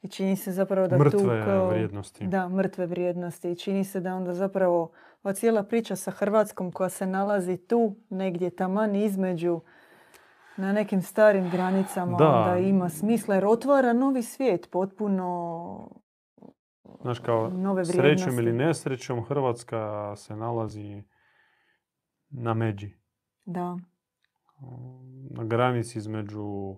I 0.01 0.07
čini 0.07 0.35
se 0.35 0.51
zapravo 0.51 0.87
da 0.87 0.97
mrtve 0.97 1.19
tu 1.19 1.67
vrijednosti. 1.69 2.27
Da, 2.27 2.49
mrtve 2.49 2.85
vrijednosti. 2.85 3.51
I 3.51 3.55
čini 3.55 3.83
se 3.83 3.99
da 3.99 4.15
onda 4.15 4.33
zapravo 4.33 4.91
ova 5.23 5.33
cijela 5.33 5.63
priča 5.63 5.95
sa 5.95 6.11
Hrvatskom 6.11 6.71
koja 6.71 6.89
se 6.89 7.05
nalazi 7.05 7.57
tu, 7.57 7.95
negdje 8.09 8.49
taman 8.49 8.95
između 8.95 9.61
na 10.57 10.73
nekim 10.73 11.01
starim 11.01 11.49
granicama 11.49 12.17
da. 12.17 12.29
onda 12.29 12.57
ima 12.57 12.89
smisla 12.89 13.35
jer 13.35 13.45
otvara 13.45 13.93
novi 13.93 14.23
svijet 14.23 14.71
potpuno 14.71 16.00
Znaš 17.01 17.19
kao 17.19 17.49
nove 17.49 17.85
srećom 17.85 18.39
ili 18.39 18.53
nesrećom 18.53 19.23
Hrvatska 19.23 20.13
se 20.15 20.35
nalazi 20.35 21.03
na 22.29 22.53
međi. 22.53 22.97
Da. 23.45 23.77
Na 25.31 25.43
granici 25.43 25.97
između 25.97 26.75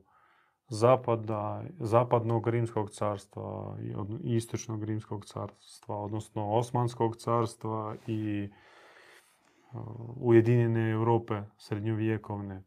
zapada, 0.68 1.64
zapadnog 1.80 2.48
rimskog 2.48 2.90
carstva 2.90 3.78
i 4.24 4.36
istočnog 4.36 4.84
rimskog 4.84 5.26
carstva, 5.26 5.98
odnosno 5.98 6.52
Osmanskog 6.52 7.16
carstva 7.16 7.96
i 8.08 8.50
Ujedinjene 10.16 10.92
Europe 10.92 11.42
srednjovjekovne 11.58 12.64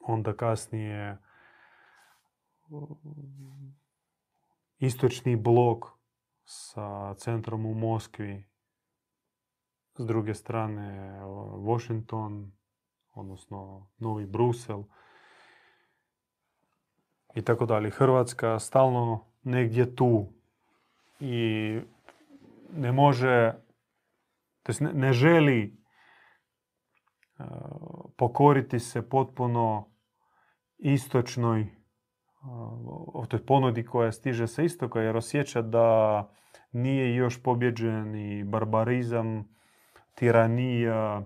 onda 0.00 0.36
kasnije 0.36 1.18
istočni 4.78 5.36
blok 5.36 5.97
sa 6.50 7.14
centrom 7.14 7.66
u 7.66 7.74
Moskvi, 7.74 8.44
s 9.98 10.06
druge 10.06 10.34
strane 10.34 11.20
Washington, 11.58 12.52
odnosno 13.12 13.90
Novi 13.98 14.26
Brusel 14.26 14.82
i 17.34 17.42
tako 17.42 17.66
dalje. 17.66 17.90
Hrvatska 17.90 18.58
stalno 18.58 19.26
negdje 19.42 19.96
tu 19.96 20.32
i 21.20 21.80
ne 22.72 22.92
može, 22.92 23.54
to 24.62 24.72
ne 24.80 25.12
želi 25.12 25.82
pokoriti 28.16 28.78
se 28.78 29.08
potpuno 29.08 29.90
istočnoj 30.78 31.77
o 33.14 33.26
toj 33.28 33.46
ponudi 33.46 33.84
koja 33.84 34.12
stiže 34.12 34.46
sa 34.46 34.62
istoka 34.62 35.00
jer 35.00 35.16
osjeća 35.16 35.62
da 35.62 36.28
nije 36.72 37.14
još 37.14 37.42
pobjeđen 37.42 38.16
i 38.16 38.44
barbarizam, 38.44 39.48
tiranija, 40.14 41.24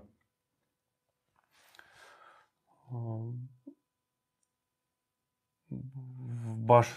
baš 6.55 6.87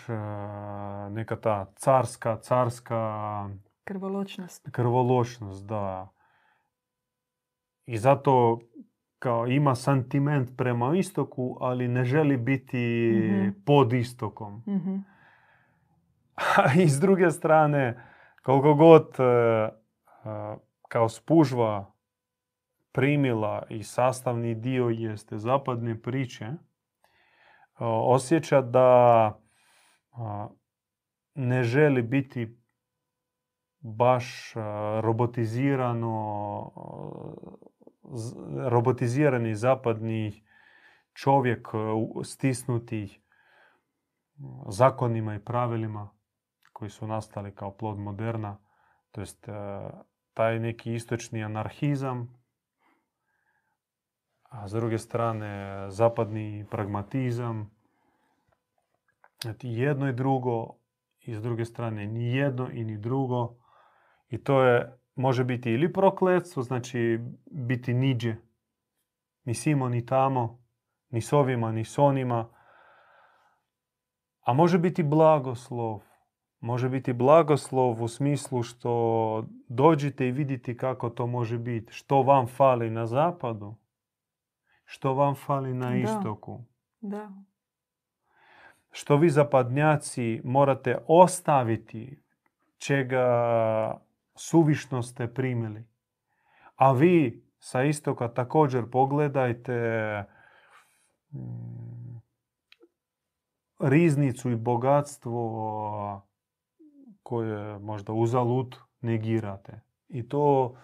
neka 1.11 1.37
ta 1.37 1.73
carska, 1.77 2.39
carska... 2.43 3.49
Krvoločnost. 3.85 4.69
Krvoločnost, 4.73 5.67
da. 5.67 6.09
I 7.87 7.99
zato 7.99 8.61
kao 9.27 9.47
ima 9.47 9.74
sentiment 9.74 10.51
prema 10.57 10.97
istoku, 10.97 11.57
ali 11.61 11.89
ne 11.89 12.05
želi 12.05 12.37
biti 12.37 13.11
mm 13.12 13.62
pod 13.64 13.93
istokom. 13.93 14.62
mm 14.66 15.05
A 16.57 16.72
i 16.83 16.89
s 16.89 17.01
druge 17.01 17.31
strane, 17.31 18.01
koliko 18.43 18.74
god 18.74 19.16
e, 19.18 19.22
e, 19.22 19.70
kao 20.89 21.09
spužva 21.09 21.93
primila 22.93 23.62
i 23.68 23.83
sastavni 23.83 24.55
dio 24.55 24.89
jeste 24.89 25.39
zapadne 25.39 26.03
priče, 26.03 26.45
e, 26.45 26.55
osjeća 27.85 28.61
da 28.61 29.33
ne 31.35 31.62
želi 31.62 32.03
biti 32.03 32.59
baš 33.81 34.55
robotizirano 35.01 36.27
robotizirani 38.69 39.55
zapadni 39.55 40.45
čovjek 41.13 41.69
e, 41.75 41.79
stisnuti 42.25 43.23
zakonima 44.69 45.35
i 45.35 45.45
pravilima 45.45 46.11
koji 46.73 46.91
su 46.91 47.07
nastali 47.07 47.55
kao 47.55 47.77
plod 47.77 47.99
moderna, 47.99 48.59
to 49.11 49.21
jest 49.21 49.49
e, 49.49 49.53
taj 50.35 50.59
neki 50.59 50.95
istočni 50.95 51.45
anarhizam, 51.45 52.37
a 54.43 54.69
s 54.69 54.73
druge 54.73 54.99
strane 54.99 55.85
zapadni 55.91 56.67
pragmatizam, 56.71 57.71
znači 59.43 59.69
jedno 59.69 60.09
i 60.09 60.13
drugo 60.13 60.75
i 61.21 61.35
s 61.35 61.43
druge 61.43 61.65
strane 61.65 62.07
ni 62.07 62.37
jedno 62.37 62.71
i 62.73 62.85
ni 62.85 62.99
drugo. 62.99 63.57
I 64.29 64.45
to 64.45 64.63
je 64.63 64.99
može 65.17 65.45
biti 65.45 65.71
ili 65.71 65.93
prokletstvo, 65.93 66.62
znači 66.62 67.19
biti 67.51 67.95
niđe, 67.95 68.37
ni 69.45 69.55
simo, 69.55 69.89
ni 69.89 70.07
tamo, 70.07 70.62
ni 71.11 71.21
s 71.21 71.33
ovima, 71.33 71.73
ni 71.73 71.85
s 71.85 71.99
onima. 71.99 72.49
A 74.41 74.53
može 74.53 74.79
biti 74.79 75.03
blagoslov. 75.03 76.03
Može 76.61 76.89
biti 76.89 77.12
blagoslov 77.12 78.03
u 78.03 78.09
smislu 78.09 78.62
što 78.62 79.45
dođite 79.69 80.29
i 80.29 80.33
vidite 80.33 80.77
kako 80.77 81.11
to 81.11 81.27
može 81.27 81.59
biti. 81.59 81.93
Što 81.93 82.23
vam 82.23 82.47
fali 82.47 82.91
na 82.91 83.07
zapadu, 83.07 83.75
što 84.85 85.14
vam 85.14 85.35
fali 85.35 85.75
na 85.75 85.97
istoku. 85.97 86.64
Da. 87.01 87.31
Što 88.91 89.17
vi 89.17 89.31
zapadnjaci 89.31 90.41
morate 90.45 90.99
ostaviti 91.07 92.23
čega 92.79 93.27
suvišno 94.37 95.03
ste 95.03 95.34
primili. 95.34 95.84
A 96.76 96.93
vi 96.93 97.45
sa 97.59 97.82
istoka 97.82 98.28
također 98.28 98.91
pogledajte 98.91 99.72
mm, 101.32 102.20
riznicu 103.80 104.51
i 104.51 104.57
bogatstvo 104.57 106.22
koje 107.22 107.78
možda 107.78 108.12
uzalud 108.12 108.76
negirate. 109.01 109.80
I 110.09 110.28
to 110.28 110.74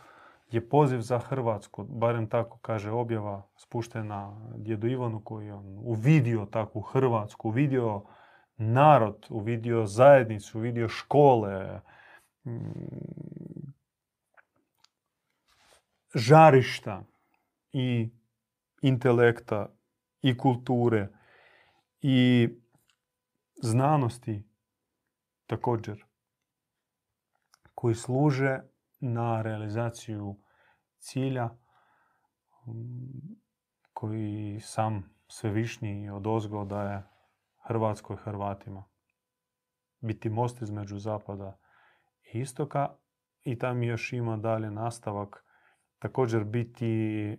je 0.50 0.68
poziv 0.68 1.00
za 1.00 1.18
Hrvatsku, 1.18 1.84
barem 1.84 2.28
tako 2.28 2.58
kaže 2.58 2.90
objava 2.90 3.42
spuštena 3.56 4.36
djedu 4.56 4.88
Ivanu 4.88 5.20
koji 5.24 5.46
je 5.46 5.54
on 5.54 5.78
uvidio 5.82 6.46
takvu 6.46 6.80
Hrvatsku, 6.80 7.48
uvidio 7.48 8.02
narod, 8.56 9.26
uvidio 9.30 9.86
zajednicu, 9.86 10.58
uvidio 10.58 10.88
škole, 10.88 11.80
žarišta 16.14 17.04
i 17.72 18.10
intelekta 18.82 19.74
i 20.22 20.36
kulture 20.36 21.08
i 22.00 22.48
znanosti 23.62 24.48
također 25.46 26.04
koji 27.74 27.94
služe 27.94 28.60
na 29.00 29.42
realizaciju 29.42 30.40
cilja 30.98 31.50
koji 33.92 34.60
sam 34.60 35.14
svevišnji 35.28 36.10
od 36.10 36.26
ozgo 36.26 36.64
daje 36.64 37.02
Hrvatskoj 37.58 38.16
Hrvatima. 38.16 38.84
Biti 40.00 40.30
most 40.30 40.62
između 40.62 40.98
zapada 40.98 41.58
istoka, 42.40 42.88
i 43.44 43.58
tam 43.58 43.82
još 43.82 44.12
ima 44.12 44.36
dalje 44.36 44.70
nastavak, 44.70 45.44
također 45.98 46.44
biti 46.44 47.36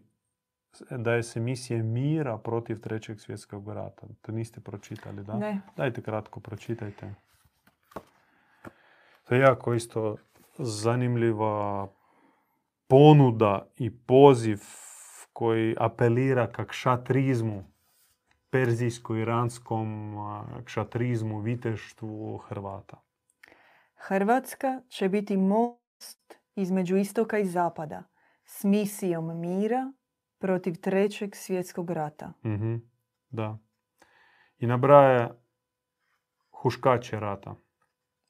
daje 0.89 1.24
se 1.24 1.39
misije 1.39 1.84
mira 1.84 2.38
protiv 2.38 2.80
trećeg 2.80 3.20
svjetskog 3.20 3.70
rata. 3.70 4.08
To 4.22 4.32
niste 4.32 4.62
pročitali, 4.62 5.24
da? 5.24 5.38
Ne. 5.38 5.62
Dajte 5.78 6.02
kratko, 6.02 6.39
pročitajte. 6.39 7.16
To 9.24 9.36
je 9.36 9.41
jako 9.41 9.74
isto 9.74 10.16
zanimljiva 10.58 11.88
ponuda 12.88 13.68
i 13.78 13.98
poziv 13.98 14.60
koji 15.34 15.76
apelira 15.80 16.52
ka 16.52 16.66
kšatrizmu, 16.66 17.64
perzijsko-iranskom 18.50 20.16
kšatrizmu, 20.66 21.39
viteštvu 21.39 22.38
Hrvata. 22.38 23.02
Hrvatska 24.08 24.82
će 24.88 25.10
biti 25.10 25.38
most 25.38 26.38
između 26.56 26.97
istoka 26.97 27.38
i 27.38 27.45
zapada 27.45 28.04
s 28.45 28.64
misijom 28.64 29.39
mira 29.39 29.93
protiv 30.38 30.76
trećeg 30.82 31.36
svjetskog 31.36 31.91
rata. 31.91 32.34
Mhm, 32.45 32.76
Da. 33.30 33.58
I 34.58 34.68
nabraja 34.68 35.36
huškače 36.62 37.20
rata. 37.20 37.56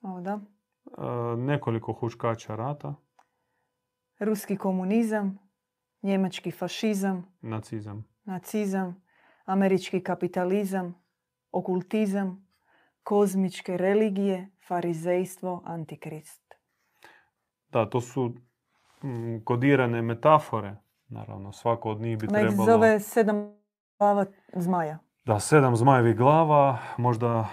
O, 0.01 0.21
da. 0.21 0.39
E, 0.85 1.37
nekoliko 1.37 1.93
huškača 1.93 2.55
rata, 2.55 2.95
Ruski 4.19 4.57
komunizam, 4.57 5.39
njemački 6.01 6.51
fašizam, 6.51 7.35
nacizam. 7.41 8.05
nacizam, 8.23 9.03
američki 9.45 10.03
kapitalizam, 10.03 11.03
okultizam, 11.51 12.47
kozmičke 13.03 13.77
religije, 13.77 14.49
farizejstvo, 14.67 15.61
antikrist. 15.65 16.53
Da, 17.69 17.89
to 17.89 18.01
su 18.01 18.33
mm, 19.03 19.39
kodirane 19.43 20.01
metafore. 20.01 20.75
Naravno, 21.07 21.51
svako 21.51 21.91
od 21.91 22.01
njih 22.01 22.17
bi 22.17 22.27
Ona 22.29 22.39
trebalo... 22.39 22.65
zove 22.65 22.99
sedam 22.99 23.55
glava 23.99 24.25
zmaja. 24.53 24.99
Da, 25.25 25.39
sedam 25.39 25.75
zmajevih 25.75 26.15
glava, 26.15 26.77
možda 26.97 27.47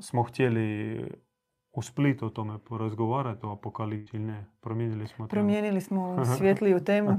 smo 0.00 0.22
htjeli 0.22 1.00
u 1.72 1.82
Splitu 1.82 2.26
o 2.26 2.30
tome 2.30 2.58
porazgovarati, 2.58 3.46
o 3.46 3.52
apokalipsi 3.52 4.16
ili 4.16 4.24
ne. 4.24 4.44
Promijenili 4.60 5.06
smo 5.06 5.16
temu. 5.16 5.28
Promijenili 5.28 5.80
smo 5.80 6.24
svjetliju 6.38 6.84
temu. 6.84 7.18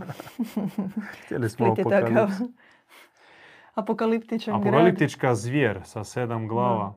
Htjeli 1.25 1.49
smo 1.49 1.75
Split 1.75 1.77
je 1.77 2.01
takav. 2.01 2.29
Apokaliptičan 3.75 4.61
grad. 4.61 4.73
Apokaliptička 4.73 5.35
zvijer 5.35 5.81
sa 5.83 6.03
sedam 6.03 6.47
glava. 6.47 6.93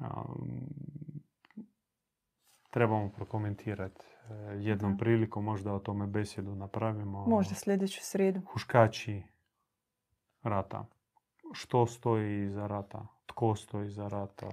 Um, 0.00 0.60
trebamo 2.70 3.10
prokomentirati 3.10 4.04
e, 4.30 4.34
jednom 4.60 4.92
Da. 4.92 4.98
prilikom, 4.98 5.44
možda 5.44 5.72
o 5.72 5.78
tome 5.78 6.06
besjedu 6.06 6.54
napravimo. 6.54 7.26
Možda 7.26 7.54
sljedeću 7.54 8.00
srijedu. 8.02 8.40
Huškači 8.52 9.22
rata. 10.42 10.86
Što 11.52 11.86
stoji 11.86 12.44
iza 12.44 12.66
rata? 12.66 13.06
Tko 13.26 13.54
stoji 13.56 13.86
iza 13.86 14.08
rata? 14.08 14.46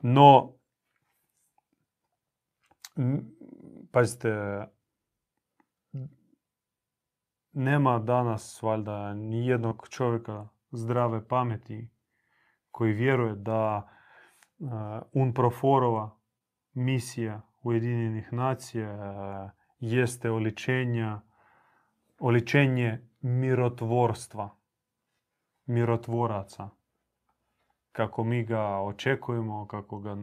No, 0.00 0.52
pazite, 3.92 4.28
nema 7.52 7.98
danas 7.98 8.62
valjda 8.62 9.14
ni 9.14 9.46
jednog 9.46 9.88
čovjeka 9.88 10.48
zdrave 10.70 11.28
pameti 11.28 11.88
koji 12.70 12.92
vjeruje 12.92 13.34
da 13.34 13.88
uh, 14.58 14.68
UNPROFOR-ova 15.12 16.10
misija 16.72 17.40
Ujedinjenih 17.62 18.32
nacija 18.32 18.94
uh, 18.94 19.50
jeste 19.80 20.30
oličenja, 20.30 21.20
oličenje 22.18 23.08
mirotvorstva, 23.20 24.56
mirotvoraca. 25.66 26.68
Kako 27.92 28.24
mi 28.24 28.44
ga 28.44 28.80
očekujemo, 28.80 29.66
kako 29.66 29.98
ga 29.98 30.16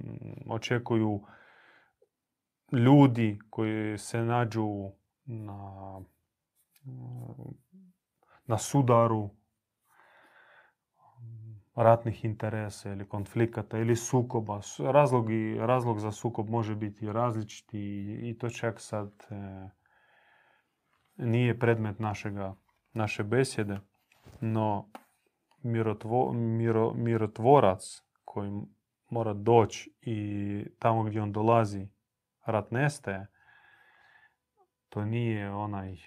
očekuju 0.50 1.24
ljudi 2.72 3.40
koji 3.50 3.98
se 3.98 4.24
nađu 4.24 4.92
na, 5.26 6.02
na 8.46 8.58
sudaru 8.58 9.30
ratnih 11.76 12.26
interesa 12.26 12.92
ili 12.92 13.10
konflikata 13.10 13.78
ili 13.78 13.96
sukoba. 13.96 14.62
Razlog, 14.80 15.28
razlog 15.60 16.00
za 16.00 16.12
sukob 16.12 16.50
može 16.50 16.76
biti 16.76 17.12
različiti 17.12 17.80
i, 17.80 18.30
i 18.30 18.38
to 18.38 18.50
čak 18.50 18.80
sad 18.80 19.12
e, 19.30 19.70
nije 21.18 21.60
predmet 21.60 22.00
našega, 22.00 22.56
naše 22.94 23.24
besjede, 23.24 23.80
no 24.42 24.90
mirotvo, 25.64 26.34
miro, 26.34 26.94
mirotvorac 26.94 28.02
koji 28.26 28.52
mora 29.10 29.34
doći 29.34 29.94
i 30.02 30.66
tamo 30.80 31.04
gdje 31.04 31.22
on 31.22 31.32
dolazi 31.32 31.88
rat 32.46 32.72
nestaje, 32.72 33.28
to 34.90 35.06
nije 35.06 35.52
onaj 35.52 35.98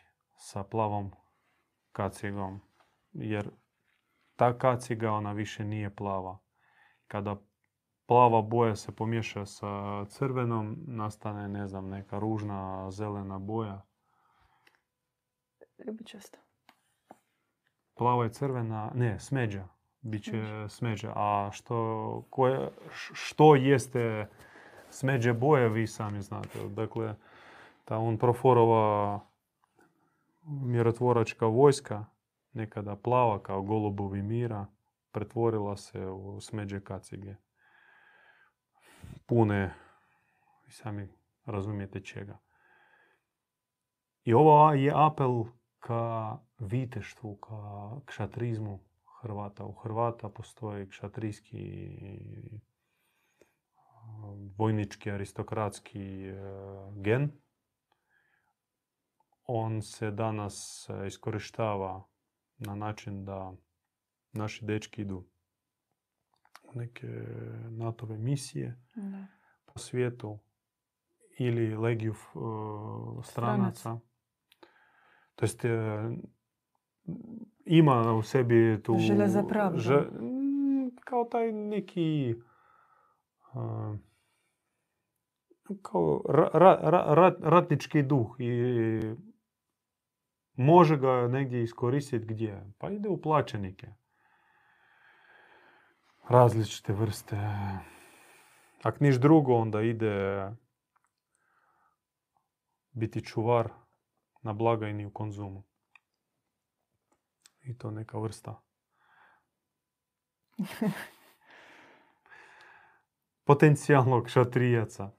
sa 0.42 0.64
plavom 0.64 1.10
kacigom, 1.92 2.60
jer 3.12 3.50
ta 4.36 4.58
kaciga 4.58 5.12
ona 5.12 5.32
više 5.32 5.64
nije 5.64 5.94
plava. 5.94 6.38
Kada 7.06 7.36
plava 8.06 8.42
boja 8.42 8.76
se 8.76 8.96
pomiješa 8.96 9.46
sa 9.46 10.04
crvenom, 10.04 10.76
nastane, 10.86 11.48
ne 11.48 11.68
znam, 11.68 11.88
neka 11.88 12.18
ružna 12.18 12.90
zelena 12.90 13.38
boja. 13.38 13.82
Ljubičasto. 15.86 16.38
Plava 17.94 18.26
i 18.26 18.32
crvena, 18.32 18.90
ne, 18.94 19.20
smeđa. 19.20 19.68
Biće 20.00 20.66
Smeđa. 20.68 21.12
A 21.16 21.50
što, 21.52 22.26
koje, 22.30 22.70
što 22.92 23.54
jeste 23.54 24.28
smeđe 24.90 25.32
boje, 25.32 25.68
vi 25.68 25.86
sami 25.86 26.22
znate. 26.22 26.68
Dakle, 26.68 27.14
ta 27.84 27.98
on 27.98 28.18
proforova 28.18 29.20
mirotvoračka 30.42 31.46
vojska, 31.46 32.04
nekada 32.52 32.96
plava 32.96 33.42
kao 33.42 33.62
golubovi 33.62 34.22
mira, 34.22 34.66
pretvorila 35.12 35.76
se 35.76 36.06
u 36.06 36.40
smeđe 36.40 36.80
kacige. 36.80 37.34
Pune, 39.26 39.74
sami 40.68 41.08
razumijete 41.44 42.00
čega. 42.00 42.38
I 44.24 44.34
ovo 44.34 44.72
je 44.72 44.92
apel 44.94 45.44
ka 45.78 46.38
viteštvu, 46.58 47.36
ka 47.36 47.90
kšatrizmu 48.06 48.80
Hrvata. 49.22 49.64
U 49.64 49.72
Hrvata 49.72 50.28
postoji 50.28 50.88
kšatrijski 50.88 51.72
vojnički, 54.58 55.10
aristokratski 55.10 56.26
e, 56.26 56.34
gen. 56.96 57.30
On 59.44 59.82
se 59.82 60.10
danas 60.10 60.86
e, 60.90 61.06
iskorištava 61.06 62.04
na 62.58 62.74
način 62.74 63.24
da 63.24 63.52
naši 64.32 64.64
dečki 64.64 65.02
idu 65.02 65.24
u 66.62 66.78
neke 66.78 67.06
NATO-ve 67.70 68.18
misije 68.18 68.82
Da. 68.94 69.26
po 69.64 69.78
svijetu 69.78 70.38
ili 71.38 71.76
legiju 71.76 72.12
e, 72.12 72.16
stranaca. 73.22 73.98
To 75.34 75.44
jest 75.44 75.64
ima 77.64 78.12
u 78.12 78.22
sebi 78.22 78.82
tu... 78.82 78.96
Želja 78.98 79.28
za 79.28 79.44
že- 79.74 80.08
mm, 80.20 80.90
kao 81.04 81.24
taj 81.24 81.52
neki... 81.52 82.34
a, 83.52 83.96
kao 85.82 86.22
ra- 86.28 86.50
ra- 86.52 86.80
ra- 86.82 87.14
rat- 87.14 87.40
ratnički 87.40 88.02
duh 88.02 88.36
i 88.38 89.00
može 90.54 90.96
ga 90.96 91.28
negdje 91.28 91.62
iskoristiti 91.62 92.26
gdje? 92.26 92.72
Pa 92.78 92.90
ide 92.90 93.08
u 93.08 93.22
plaćenike. 93.22 93.86
Različite 96.28 96.92
vrste. 96.92 97.36
Ak 98.82 99.00
niš 99.00 99.16
drugo, 99.16 99.54
onda 99.54 99.82
ide 99.82 100.50
biti 102.92 103.24
čuvar 103.24 103.68
na 104.42 104.52
blagajni 104.52 105.06
u 105.06 105.10
konzumu. 105.10 105.62
I 107.62 107.78
to 107.78 107.90
neka 107.90 108.18
vrsta. 108.18 108.62
Potencijalnog 113.44 114.28
šatrijaca. 114.28 115.10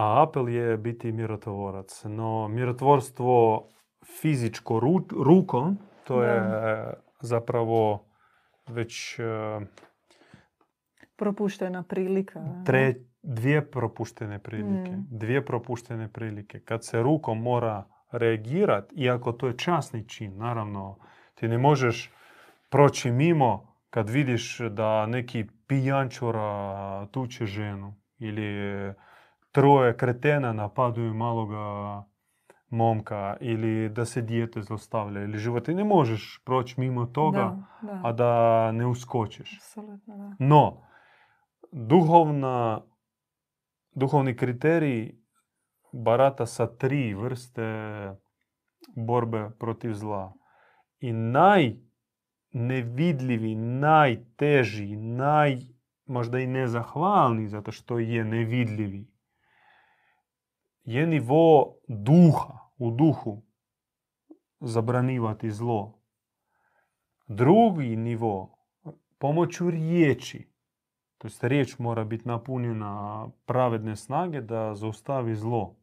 A 0.00 0.22
apel 0.22 0.48
je 0.48 0.76
biti 0.76 1.12
mirotvorac. 1.12 2.04
No, 2.04 2.48
mirotvorstvo 2.48 3.64
fizičko 4.20 4.74
ru- 4.74 5.24
rukom, 5.24 5.78
to 6.04 6.22
je 6.22 6.42
zapravo 7.20 8.04
već 8.68 9.18
e, 9.18 9.60
Propuštena 11.16 11.82
prilika. 11.82 12.40
Tre, 12.66 12.94
dvije 13.22 13.70
propuštene 13.70 14.38
prilike. 14.38 14.90
Mm. 14.90 15.06
Dvije 15.10 15.44
propuštene 15.46 16.08
prilike. 16.08 16.60
Kad 16.60 16.84
se 16.84 17.02
rukom 17.02 17.42
mora 17.42 17.84
reagirati, 18.12 18.94
iako 18.94 19.32
to 19.32 19.46
je 19.46 19.58
časni 19.58 20.08
čin, 20.08 20.38
naravno, 20.38 20.98
ti 21.34 21.48
ne 21.48 21.58
možeš 21.58 22.12
proći 22.70 23.10
mimo 23.12 23.74
kad 23.90 24.10
vidiš 24.10 24.58
da 24.58 25.06
neki 25.06 25.46
pijančura 25.66 27.06
tuče 27.06 27.46
ženu 27.46 27.94
ili 28.18 28.42
troje 29.52 29.96
kretena 29.96 30.52
napaduju 30.52 31.14
maloga 31.14 32.04
momka 32.70 33.36
ili 33.40 33.88
da 33.88 34.04
se 34.04 34.22
dijete 34.22 34.62
zlostavlja 34.62 35.22
ili 35.22 35.38
život. 35.38 35.64
Ti 35.64 35.74
ne 35.74 35.84
možeš 35.84 36.42
proći 36.44 36.80
mimo 36.80 37.06
toga, 37.06 37.56
Da, 37.82 37.92
da. 37.92 38.00
a 38.04 38.12
da 38.12 38.72
ne 38.72 38.86
uskočiš. 38.86 39.56
Apsolutno, 39.56 40.16
da. 40.16 40.36
No, 40.38 40.82
duhovna, 41.72 42.80
duhovni 43.94 44.36
kriterij 44.36 45.14
barata 45.92 46.46
sa 46.46 46.76
tri 46.76 47.14
vrste 47.14 47.62
borbe 48.96 49.50
protiv 49.58 49.94
zla. 49.94 50.32
I 51.00 51.12
najnevidljivi, 51.12 53.54
najteži, 53.54 54.96
naj, 54.96 55.58
možda 56.06 56.38
i 56.38 56.46
nezahvalni, 56.46 57.48
zato 57.48 57.72
što 57.72 57.98
je 57.98 58.24
nevidljivi, 58.24 59.06
je 60.84 61.06
nivo 61.06 61.74
duha, 61.88 62.58
u 62.78 62.90
duhu 62.90 63.42
zabranivati 64.60 65.50
zlo. 65.50 66.02
Drugi 67.26 67.96
nivo, 67.96 68.58
pomoću 69.18 69.70
riječi, 69.70 70.50
to 71.18 71.26
jest 71.26 71.44
riječ 71.44 71.78
mora 71.78 72.04
biti 72.04 72.28
napunjena 72.28 73.28
pravedne 73.44 73.96
snage 73.96 74.40
da 74.40 74.74
zaustavi 74.74 75.34
zlo. 75.34 75.76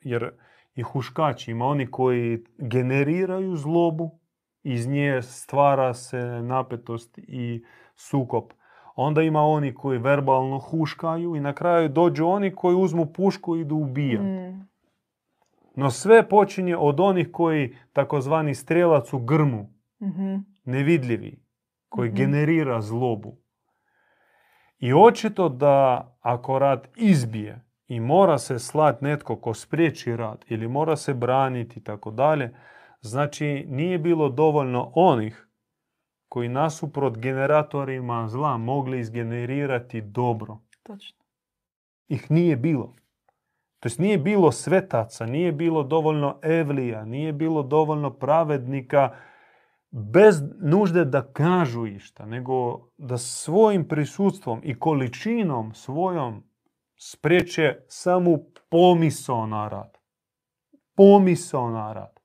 Jer 0.00 0.30
i 0.74 0.82
huškači, 0.82 1.50
ima 1.50 1.64
oni 1.66 1.90
koji 1.90 2.44
generiraju 2.58 3.56
zlobu, 3.56 4.18
iz 4.62 4.88
nje 4.88 5.22
stvara 5.22 5.94
se 5.94 6.42
napetost 6.42 7.18
i 7.18 7.64
sukop. 7.94 8.52
Onda 8.94 9.22
ima 9.22 9.42
oni 9.42 9.74
koji 9.74 9.98
verbalno 9.98 10.58
huškaju 10.58 11.36
i 11.36 11.40
na 11.40 11.52
kraju 11.52 11.88
dođu 11.88 12.26
oni 12.26 12.54
koji 12.54 12.76
uzmu 12.76 13.06
pušku 13.06 13.56
i 13.56 13.60
idu 13.60 13.76
ubijati. 13.76 14.24
Mm, 14.24 14.68
No 15.76 15.90
sve 15.90 16.28
počinje 16.28 16.76
od 16.76 17.00
onih 17.00 17.28
koji 17.32 17.76
takozvani 17.92 18.54
strelac 18.54 19.12
u 19.12 19.18
grmu, 19.18 19.70
mhm, 20.02 20.34
nevidljivi, 20.64 21.42
koji 21.88 22.08
Mhm. 22.08 22.16
generira 22.16 22.80
zlobu. 22.80 23.36
I 24.78 24.92
očito 24.94 25.48
da 25.48 26.08
ako 26.20 26.58
rat 26.58 26.88
izbije 26.96 27.64
i 27.86 28.00
mora 28.00 28.38
se 28.38 28.58
slat 28.58 29.00
netko 29.00 29.36
ko 29.36 29.54
spriječi 29.54 30.16
rat 30.16 30.50
ili 30.50 30.68
mora 30.68 30.96
se 30.96 31.14
braniti 31.14 31.80
i 31.80 31.82
tako 31.82 32.10
dalje, 32.10 32.56
znači 33.00 33.64
nije 33.68 33.98
bilo 33.98 34.28
dovoljno 34.28 34.92
onih 34.94 35.43
koji 36.34 36.48
nasuprot 36.48 37.18
generatorima 37.18 38.28
zla 38.28 38.56
mogli 38.56 39.00
izgenerirati 39.00 40.00
dobro. 40.00 40.58
Točno. 40.82 41.24
Ih 42.08 42.30
nije 42.30 42.56
bilo. 42.56 42.96
To 43.80 43.86
jest 43.86 43.98
nije 43.98 44.18
bilo 44.18 44.52
svetaca, 44.52 45.26
nije 45.26 45.52
bilo 45.52 45.82
dovoljno 45.82 46.38
evlija, 46.42 47.04
nije 47.04 47.32
bilo 47.32 47.62
dovoljno 47.62 48.10
pravednika 48.10 49.14
bez 49.90 50.42
nužde 50.60 51.04
da 51.04 51.22
kažu 51.22 51.86
išta, 51.86 52.26
nego 52.26 52.88
da 52.98 53.18
svojim 53.18 53.88
prisutstvom 53.88 54.60
i 54.64 54.78
količinom 54.78 55.74
svojom 55.74 56.42
spriječe 56.96 57.76
samu 57.88 58.38
pomisao 58.68 59.46
na 59.46 59.68
rad. 59.68 59.98
Pomisao 60.96 61.70
na 61.70 61.92
rad. 61.92 62.20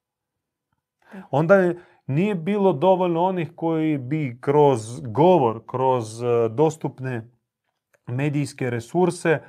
Da. 1.14 1.28
Onda 1.32 1.56
je, 1.56 1.80
nije 2.10 2.36
bilo 2.36 2.74
dovoljno 2.74 3.24
onih 3.24 3.52
koji 3.56 3.98
bi 3.98 4.38
kroz 4.42 5.02
govor, 5.02 5.62
kroz 5.68 6.24
eh, 6.24 6.50
dostupne 6.50 7.32
medijske 8.08 8.70
resurse 8.70 9.42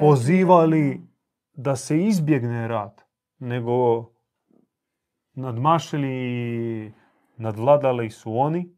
pozivali 0.00 1.00
da 1.52 1.76
se 1.76 1.98
izbjegne 1.98 2.68
rat, 2.68 3.00
nego 3.38 4.08
nadmašili 5.32 6.10
i 6.10 6.92
nadvladali 7.36 8.10
su 8.10 8.38
oni 8.38 8.76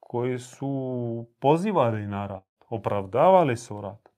koji 0.00 0.38
su 0.38 1.26
pozivali 1.40 2.06
na 2.06 2.26
rat, 2.26 2.64
opravdavali 2.68 3.56
su 3.56 3.80
rat, 3.80 4.08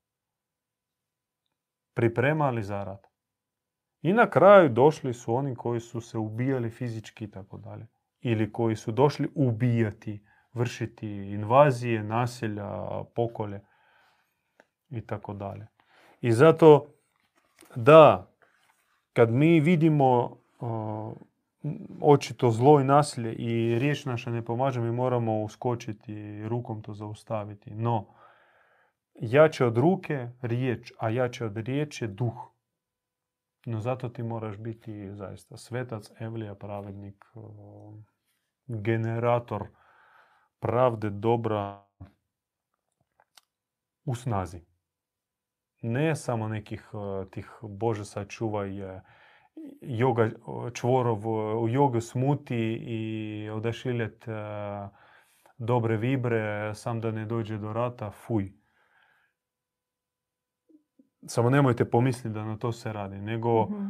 pripremali 1.94 2.62
za 2.62 2.84
rat. 2.84 3.13
I 4.04 4.12
na 4.12 4.30
kraju 4.30 4.68
došli 4.68 5.14
su 5.14 5.34
oni 5.34 5.54
koji 5.54 5.80
su 5.80 6.00
se 6.00 6.18
ubijali 6.18 6.70
fizički 6.70 7.24
i 7.24 7.30
tako 7.30 7.58
dalje. 7.58 7.86
Ili 8.20 8.52
koji 8.52 8.76
su 8.76 8.92
došli 8.92 9.28
ubijati, 9.34 10.24
vršiti 10.52 11.08
invazije, 11.08 12.02
nasilja, 12.02 12.86
pokolje 13.14 13.60
i 14.90 15.00
tako 15.00 15.34
dalje. 15.34 15.66
I 16.20 16.32
zato 16.32 16.86
da, 17.76 18.30
kad 19.12 19.30
mi 19.30 19.60
vidimo 19.60 20.36
očito 22.00 22.50
zlo 22.50 22.80
i 22.80 22.84
nasilje 22.84 23.32
i 23.32 23.78
riječ 23.78 24.04
naša 24.04 24.30
ne 24.30 24.44
pomaže, 24.44 24.80
mi 24.80 24.92
moramo 24.92 25.42
uskočiti 25.42 26.12
i 26.12 26.48
rukom 26.48 26.82
to 26.82 26.94
zaustaviti. 26.94 27.70
No, 27.70 28.06
jače 29.14 29.64
od 29.64 29.78
ruke 29.78 30.28
riječ, 30.42 30.92
a 30.98 31.08
jače 31.08 31.44
od 31.44 31.56
riječi 31.56 32.04
je 32.04 32.08
duh. 32.08 32.53
No 33.66 33.80
zato 33.80 34.08
ti 34.08 34.22
moraš 34.22 34.56
biti 34.56 35.12
zaista 35.12 35.56
svetac, 35.56 36.10
evlija, 36.20 36.54
pravednik, 36.54 37.24
generator 38.66 39.68
pravde, 40.58 41.10
dobra 41.10 41.84
u 44.04 44.14
snazi 44.14 44.64
ne 45.84 46.16
samo 46.16 46.48
nekih 46.48 46.90
tih 47.30 47.50
Bože 47.62 48.04
sačuvaj 48.04 48.82
uh, 48.82 49.00
joga 49.80 50.30
čvorov 50.72 51.26
u 51.62 51.68
jogu 51.68 52.00
smuti 52.00 52.56
i 52.72 53.50
odašiljet 53.50 54.24
dobre 55.58 55.96
vibre 55.96 56.74
sam 56.74 57.00
da 57.00 57.10
ne 57.10 57.24
dođe 57.24 57.58
do 57.58 57.72
rata, 57.72 58.10
fuj. 58.10 58.52
Samo 61.26 61.50
nemojte 61.50 61.90
pomisliti 61.90 62.34
da 62.34 62.44
na 62.44 62.56
to 62.58 62.72
se 62.72 62.92
radi, 62.92 63.16
nego 63.16 63.66
Mhm. 63.68 63.88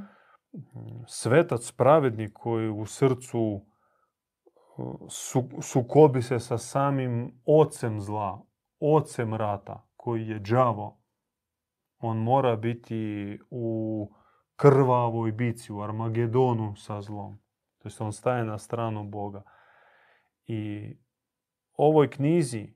svetac, 1.07 1.73
pravednik 1.73 2.33
koji 2.33 2.71
u 2.71 2.87
srcu 2.87 3.67
su, 5.09 5.49
sukobi 5.63 6.23
se 6.23 6.39
sa 6.39 6.59
samim 6.59 7.41
ocem 7.47 8.01
zla, 8.01 8.43
ocem 8.81 9.35
rata, 9.35 9.87
koji 9.97 10.29
je 10.29 10.39
đavo, 10.39 11.01
on 11.99 12.19
mora 12.19 12.57
biti 12.57 13.39
u 13.51 14.11
krvavoj 14.57 15.33
bici, 15.33 15.73
u 15.73 15.81
Armagedonu 15.83 16.77
sa 16.77 17.01
zlom. 17.03 17.39
To 17.79 18.05
on 18.05 18.13
staje 18.13 18.45
na 18.45 18.59
stranu 18.59 19.05
Boga. 19.05 19.43
I 20.47 20.91
ovoj 21.77 22.11
knjizi 22.11 22.74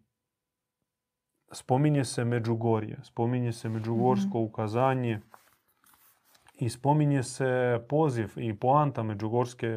spominje 1.53 2.05
se 2.05 2.25
Međugorje, 2.25 2.99
spominje 3.03 3.53
se 3.53 3.69
Međugorsko 3.69 4.41
ukazanje 4.41 5.21
i 6.55 6.69
spominje 6.69 7.23
se 7.23 7.81
poziv 7.89 8.33
i 8.37 8.59
poanta 8.59 9.03
Međugorske 9.03 9.69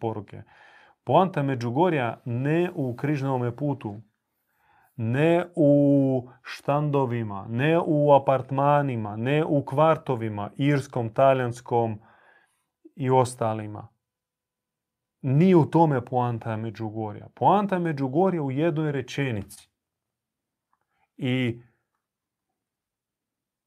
poruke. 0.00 0.42
Poanta 1.04 1.42
Međugorja 1.42 2.20
ne 2.24 2.70
u 2.74 2.96
križnome 2.96 3.56
putu, 3.56 4.00
ne 4.96 5.46
u 5.56 6.28
štandovima, 6.42 7.46
ne 7.48 7.78
u 7.86 8.12
apartmanima, 8.12 9.16
ne 9.16 9.44
u 9.44 9.64
kvartovima, 9.64 10.50
irskom, 10.56 11.14
talijanskom 11.14 12.00
i 12.96 13.10
ostalima. 13.10 13.88
Nije 15.22 15.56
u 15.56 15.66
tome 15.66 16.04
poanta 16.04 16.56
Međugorja. 16.56 17.28
Poanta 17.34 17.78
Međugorja 17.78 18.42
u 18.42 18.50
jednoj 18.50 18.92
rečenici. 18.92 19.69
I 21.22 21.62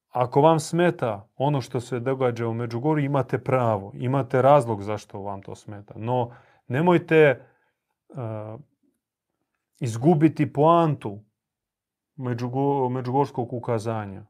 ako 0.09 0.41
vam 0.41 0.59
smeta 0.59 1.29
ono 1.35 1.61
što 1.61 1.79
se 1.79 1.99
događa 1.99 2.47
u 2.47 2.53
Međugorju, 2.53 3.05
imate 3.05 3.43
pravo, 3.43 3.91
imate 3.95 4.41
razlog 4.41 4.83
zašto 4.83 5.19
vam 5.19 5.41
to 5.41 5.55
smeta. 5.55 5.93
No, 5.97 6.35
nemojte 6.67 7.45
uh, 8.09 8.17
izgubiti 9.79 10.53
poantu 10.53 11.19
Međugo, 12.15 12.89
međugorskog 12.89 13.53
ukazanja 13.53 14.25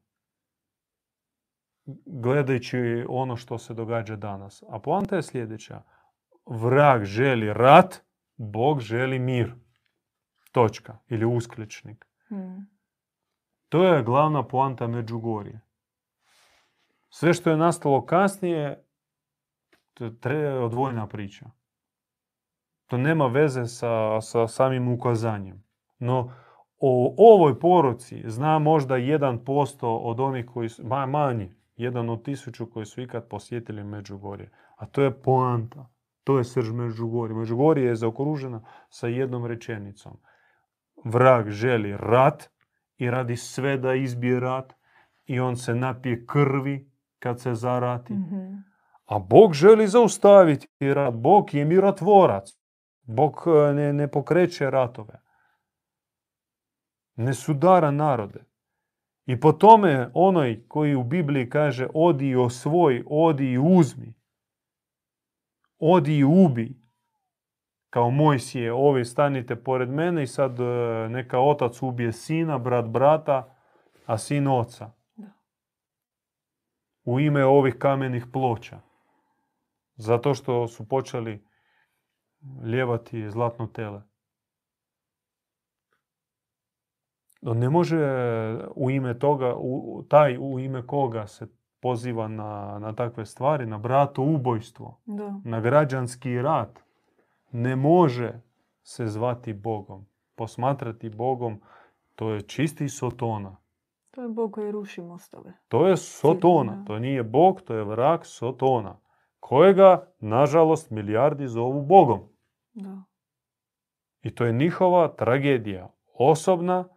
gledajući 2.05 3.05
ono 3.09 3.35
što 3.35 3.57
se 3.57 3.73
događa 3.73 4.15
danas. 4.15 4.63
A 4.69 4.79
poanta 4.79 5.15
je 5.15 5.23
sljedeća. 5.23 5.81
Vrag 6.45 7.03
želi 7.03 7.53
rat, 7.53 8.01
Bog 8.37 8.79
želi 8.79 9.19
mir. 9.19 9.53
Točka. 10.51 10.97
Ili 11.07 11.25
uskličnik. 11.25 12.05
Mm. 12.31 12.72
To 13.73 13.83
je 13.83 14.03
glavna 14.03 14.43
poanta 14.43 14.87
Međugorje. 14.87 15.59
Sve 17.09 17.33
što 17.33 17.49
je 17.49 17.57
nastalo 17.57 18.05
kasnije, 18.05 18.85
to 19.93 20.29
je 20.29 20.59
odvojena 20.59 21.07
priča. 21.07 21.45
To 22.87 22.97
nema 22.97 23.27
veze 23.27 23.65
sa, 23.65 24.21
sa 24.21 24.47
samim 24.47 24.93
ukazanjem. 24.93 25.63
No, 25.99 26.31
o 26.79 27.15
ovoj 27.17 27.59
poruci 27.59 28.23
zna 28.25 28.59
možda 28.59 28.95
1% 28.95 29.99
od 30.03 30.19
onih 30.19 30.45
koji 30.45 30.69
su, 30.69 30.87
ma, 30.87 31.05
manji, 31.05 31.55
jedan 31.75 32.09
od 32.09 32.23
tisuću 32.25 32.71
koji 32.71 32.85
su 32.85 33.01
ikad 33.01 33.27
posjetili 33.27 33.83
Međugorje. 33.83 34.51
A 34.75 34.85
to 34.85 35.01
je 35.01 35.21
poanta. 35.21 35.89
To 36.23 36.37
je 36.37 36.43
srž 36.43 36.71
Međugorje. 36.71 37.35
Međugorje 37.35 37.85
je 37.85 37.95
zaokružena 37.95 38.65
sa 38.89 39.07
jednom 39.07 39.45
rečenicom. 39.45 40.17
Vrag 41.03 41.49
želi 41.49 41.97
rat 41.97 42.52
i 43.03 43.11
radi 43.11 43.37
sve 43.37 43.77
da 43.77 43.93
izbije 43.93 44.39
rat 44.39 44.73
i 45.25 45.39
on 45.39 45.57
se 45.57 45.75
napije 45.75 46.25
krvi 46.25 46.91
kad 47.19 47.41
se 47.41 47.53
zarati. 47.53 48.13
Mhm. 48.13 48.53
A 49.05 49.19
Bog 49.19 49.53
želi 49.53 49.87
zaustaviti 49.87 50.67
rat. 50.79 51.13
Bog 51.13 51.53
je 51.53 51.65
mirotvorac. 51.65 52.49
Bog 53.01 53.43
e, 53.47 53.73
ne, 53.73 53.93
ne 53.93 54.07
pokreće 54.07 54.69
ratove. 54.69 55.21
Ne 57.15 57.33
sudara 57.33 57.91
narode. 57.91 58.45
I 59.25 59.39
po 59.39 59.51
tome 59.51 60.09
onoj 60.13 60.65
koji 60.67 60.95
u 60.95 61.03
Bibliji 61.03 61.49
kaže 61.49 61.87
odi 61.93 62.27
i 62.27 62.35
osvoj, 62.35 63.03
odi 63.07 63.51
i 63.51 63.57
uzmi. 63.57 64.13
Odi 65.79 66.17
i 66.17 66.23
ubi. 66.23 66.82
Kao 67.93 68.11
Mojsije, 68.11 68.73
ovi 68.73 69.05
stanite 69.05 69.55
pored 69.55 69.89
mene 69.89 70.23
i 70.23 70.27
sad 70.27 70.59
e, 70.59 70.63
neka 71.09 71.39
otac 71.39 71.81
ubije 71.81 72.11
sina, 72.11 72.57
brat 72.57 72.85
brata, 72.85 73.55
a 74.05 74.17
sin 74.17 74.47
oca. 74.47 74.91
U 77.03 77.19
ime 77.19 77.45
ovih 77.45 77.75
kamenih 77.79 78.25
ploča. 78.33 78.79
Zato 79.95 80.33
što 80.33 80.67
su 80.67 80.87
počeli 80.87 81.45
ljevati 82.63 83.29
zlatno 83.29 83.67
tele. 83.67 84.01
Ne 87.41 87.69
može 87.69 87.99
u 88.75 88.91
ime 88.91 89.19
toga, 89.19 89.55
u, 89.57 90.03
taj 90.09 90.37
u 90.37 90.59
ime 90.59 90.87
koga 90.87 91.27
se 91.27 91.47
poziva 91.81 92.27
na, 92.27 92.79
na 92.79 92.93
takve 92.95 93.25
stvari, 93.25 93.65
na 93.65 93.77
brato 93.77 94.21
ubojstvo, 94.21 95.01
Da. 95.05 95.39
na 95.45 95.61
građanski 95.61 96.41
rat, 96.41 96.83
ne 97.53 97.75
može 97.75 98.41
se 98.83 99.07
zvati 99.07 99.53
Bogom. 99.53 100.05
Posmatrati 100.35 101.09
Bogom, 101.09 101.61
to 102.15 102.29
je 102.29 102.41
čisti 102.41 102.89
sotona. 102.89 103.63
To 104.11 104.21
je 104.21 104.29
Bog 104.29 104.53
koji 104.53 104.71
ruši 104.71 105.01
mostove. 105.01 105.53
To 105.67 105.87
je 105.87 105.97
Sotona. 105.97 106.83
To 106.87 106.99
nije 106.99 107.23
Bog, 107.23 107.61
to 107.61 107.73
je 107.73 107.83
vrag 107.83 108.19
Sotona. 108.23 108.99
Kojega, 109.39 110.07
nažalost, 110.19 110.91
milijardi 110.91 111.47
zovu 111.47 111.81
Bogom. 111.81 112.19
Da. 112.73 113.03
I 114.21 114.35
to 114.35 114.45
je 114.45 114.53
njihova 114.53 115.07
tragedija. 115.07 115.89
Osobna, 116.13 116.87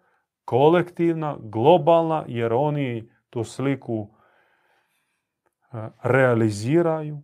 kolektivna, 0.44 1.36
globalna, 1.40 2.24
jer 2.28 2.52
oni 2.52 3.11
tu 3.30 3.44
sliku 3.44 4.09
e, 5.72 5.88
realiziraju 6.02 7.22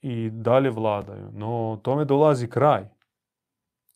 i 0.00 0.30
dalje 0.30 0.70
vladaju. 0.70 1.30
No, 1.32 1.80
tome 1.82 2.04
dolazi 2.04 2.50
kraj. 2.50 2.88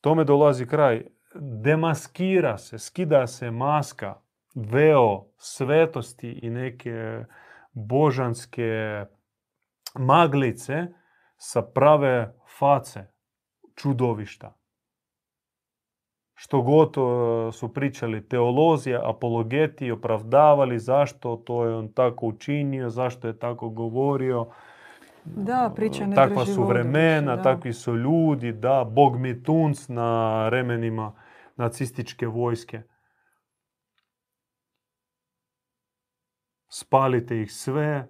Tome 0.01 0.25
dolazi 0.25 0.67
kraj. 0.67 1.07
Demaskira 1.35 2.59
se, 2.59 2.79
skida 2.79 3.27
se 3.27 3.51
maska, 3.51 4.15
veo 4.55 5.25
svetosti 5.37 6.31
i 6.43 6.51
neke 6.51 7.25
božanske 7.73 9.05
maglice 9.99 10.87
sa 11.37 11.63
prave 11.63 12.35
face 12.59 13.07
čudovišta. 13.75 14.55
Što 16.35 16.63
god 16.63 16.95
e, 16.97 17.53
su 17.53 17.75
pričali 17.75 18.29
teolozi, 18.29 18.95
apologeti, 18.95 19.91
opravdavali 19.91 20.79
zašto 20.79 21.37
to 21.37 21.65
je 21.65 21.75
on 21.75 21.93
tako 21.93 22.27
učinio, 22.27 22.91
zašto 22.91 23.29
je 23.29 23.39
tako 23.39 23.69
govorio. 23.69 24.47
Da, 25.25 25.73
priča 25.77 26.07
ne 26.07 26.17
Takva 26.17 26.47
su 26.47 26.65
vremena, 26.65 27.37
da. 27.37 27.43
takvi 27.43 27.73
su 27.73 27.97
ljudi, 27.97 28.53
da, 28.53 28.87
Bog 28.91 29.17
mi 29.17 29.43
tunc 29.43 29.89
na 29.89 30.09
remenima 30.49 31.13
nacističke 31.57 32.27
vojske. 32.27 32.83
Spalite 36.69 37.41
ih 37.41 37.53
sve, 37.53 38.09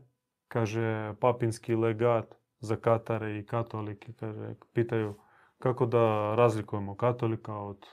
kaže 0.48 1.14
papinski 1.20 1.74
legat 1.74 2.34
za 2.58 2.76
Katare 2.76 3.38
i 3.38 3.46
katolike. 3.46 4.12
Kaže, 4.12 4.54
pitaju 4.72 5.14
kako 5.58 5.86
da 5.86 6.34
razlikujemo 6.34 6.96
katolika 6.96 7.54
od 7.54 7.86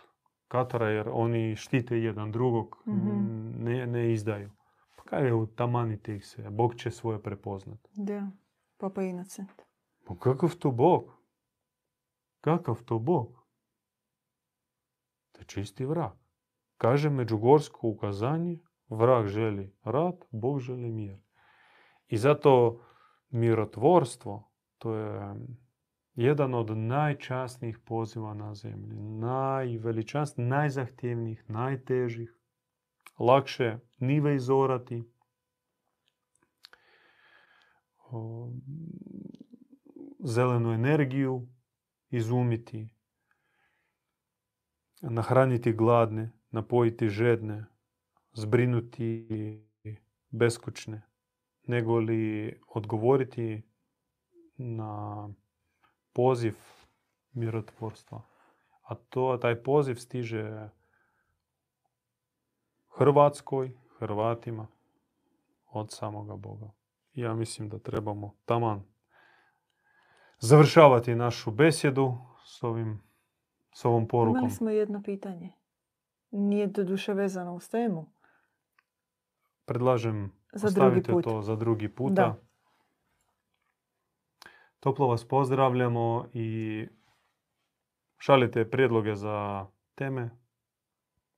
Katara 0.47 0.89
jer 0.89 1.09
oni 1.11 1.55
štite 1.55 1.97
jedan 1.97 2.31
drugog, 2.31 2.77
Mhm. 2.87 3.09
m, 3.09 3.53
ne, 3.59 3.87
ne 3.87 4.13
izdaju. 4.13 4.51
Pa 4.97 5.03
kaže, 5.03 5.29
tamanite 5.55 6.15
ih 6.15 6.25
sve, 6.25 6.49
Bog 6.49 6.75
će 6.75 6.91
svoje 6.91 7.21
prepoznat. 7.21 7.79
Da. 7.95 8.27
Papa 8.81 9.03
Inocent. 9.03 9.61
Pa 10.05 10.15
kakav 10.15 10.55
to 10.55 10.71
Bog? 10.71 11.11
Kakav 12.41 12.83
to 12.85 12.99
Bog? 12.99 13.37
To 15.31 15.41
je 15.41 15.45
čisti 15.45 15.85
vrag. 15.85 16.11
Kaže 16.77 17.09
Međugorsko 17.09 17.87
ukazanje, 17.87 18.59
vrag 18.89 19.27
želi 19.27 19.75
rat, 19.83 20.25
Bog 20.31 20.59
želi 20.59 20.91
mir. 20.91 21.17
I 22.07 22.17
zato 22.17 22.81
mirotvorstvo, 23.29 24.51
to 24.77 24.95
je 24.95 25.35
jedan 26.15 26.53
od 26.53 26.77
najčasnijih 26.77 27.79
poziva 27.85 28.33
na 28.33 28.53
zemlji. 28.55 29.01
Najveličanstvenih, 29.01 30.49
najzahtjevnijih, 30.49 31.45
najtežih. 31.49 32.37
Lakše 33.19 33.77
nive 33.99 34.35
izorati. 34.35 35.11
Zelenu 40.23 40.73
energiju 40.73 41.47
izumiti, 42.09 42.89
nahraniti 45.01 45.73
gladne, 45.73 46.31
napojiti 46.49 47.09
žedne, 47.09 47.65
zbrinuti 48.33 49.27
beskućne, 50.29 51.01
nego 51.67 51.99
li 51.99 52.59
odgovoriti 52.67 53.61
na 54.57 55.29
poziv 56.13 56.55
mirotvorstva. 57.33 58.21
A 58.81 58.95
to, 58.95 59.37
taj 59.41 59.63
poziv 59.63 59.95
stiže 59.95 60.69
Hrvatskoj, 62.97 63.71
Hrvatima 63.99 64.67
od 65.67 65.91
samoga 65.91 66.35
Boga. 66.35 66.71
Ja 67.13 67.33
mislim 67.33 67.69
da 67.69 67.79
trebamo 67.79 68.35
taman 68.45 68.83
završavati 70.39 71.15
našu 71.15 71.51
besjedu 71.51 72.17
s, 72.45 72.63
ovim, 72.63 73.01
s 73.73 73.85
ovom 73.85 74.07
porukom. 74.07 74.37
Imali 74.39 74.51
smo 74.51 74.69
jedno 74.69 75.03
pitanje. 75.03 75.51
Nije 76.31 76.67
do 76.67 76.83
duše 76.83 77.13
vezano 77.13 77.55
uz 77.55 77.69
temu. 77.69 78.11
Predlažem 79.65 80.31
Za 80.53 80.69
drugi 80.69 80.79
ostavite 80.87 81.11
put. 81.11 81.23
to 81.23 81.41
za 81.41 81.55
drugi 81.55 81.89
puta. 81.89 82.13
Da. 82.13 82.41
Toplo 84.79 85.07
vas 85.07 85.27
pozdravljamo 85.27 86.27
i 86.33 86.87
šaljite 88.17 88.69
prijedloge 88.69 89.15
za 89.15 89.67
teme. 89.95 90.29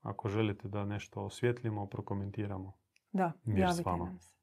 Ako 0.02 0.30
želite 0.30 0.68
da 0.68 0.86
nešto 0.86 1.22
osvjetlimo, 1.22 1.86
prokomentiramo. 1.86 2.74
Da, 3.12 3.32
Mir 3.44 3.58
s 3.58 3.60
javite 3.62 3.90
vama. 3.90 4.06
nam 4.06 4.20
se. 4.20 4.36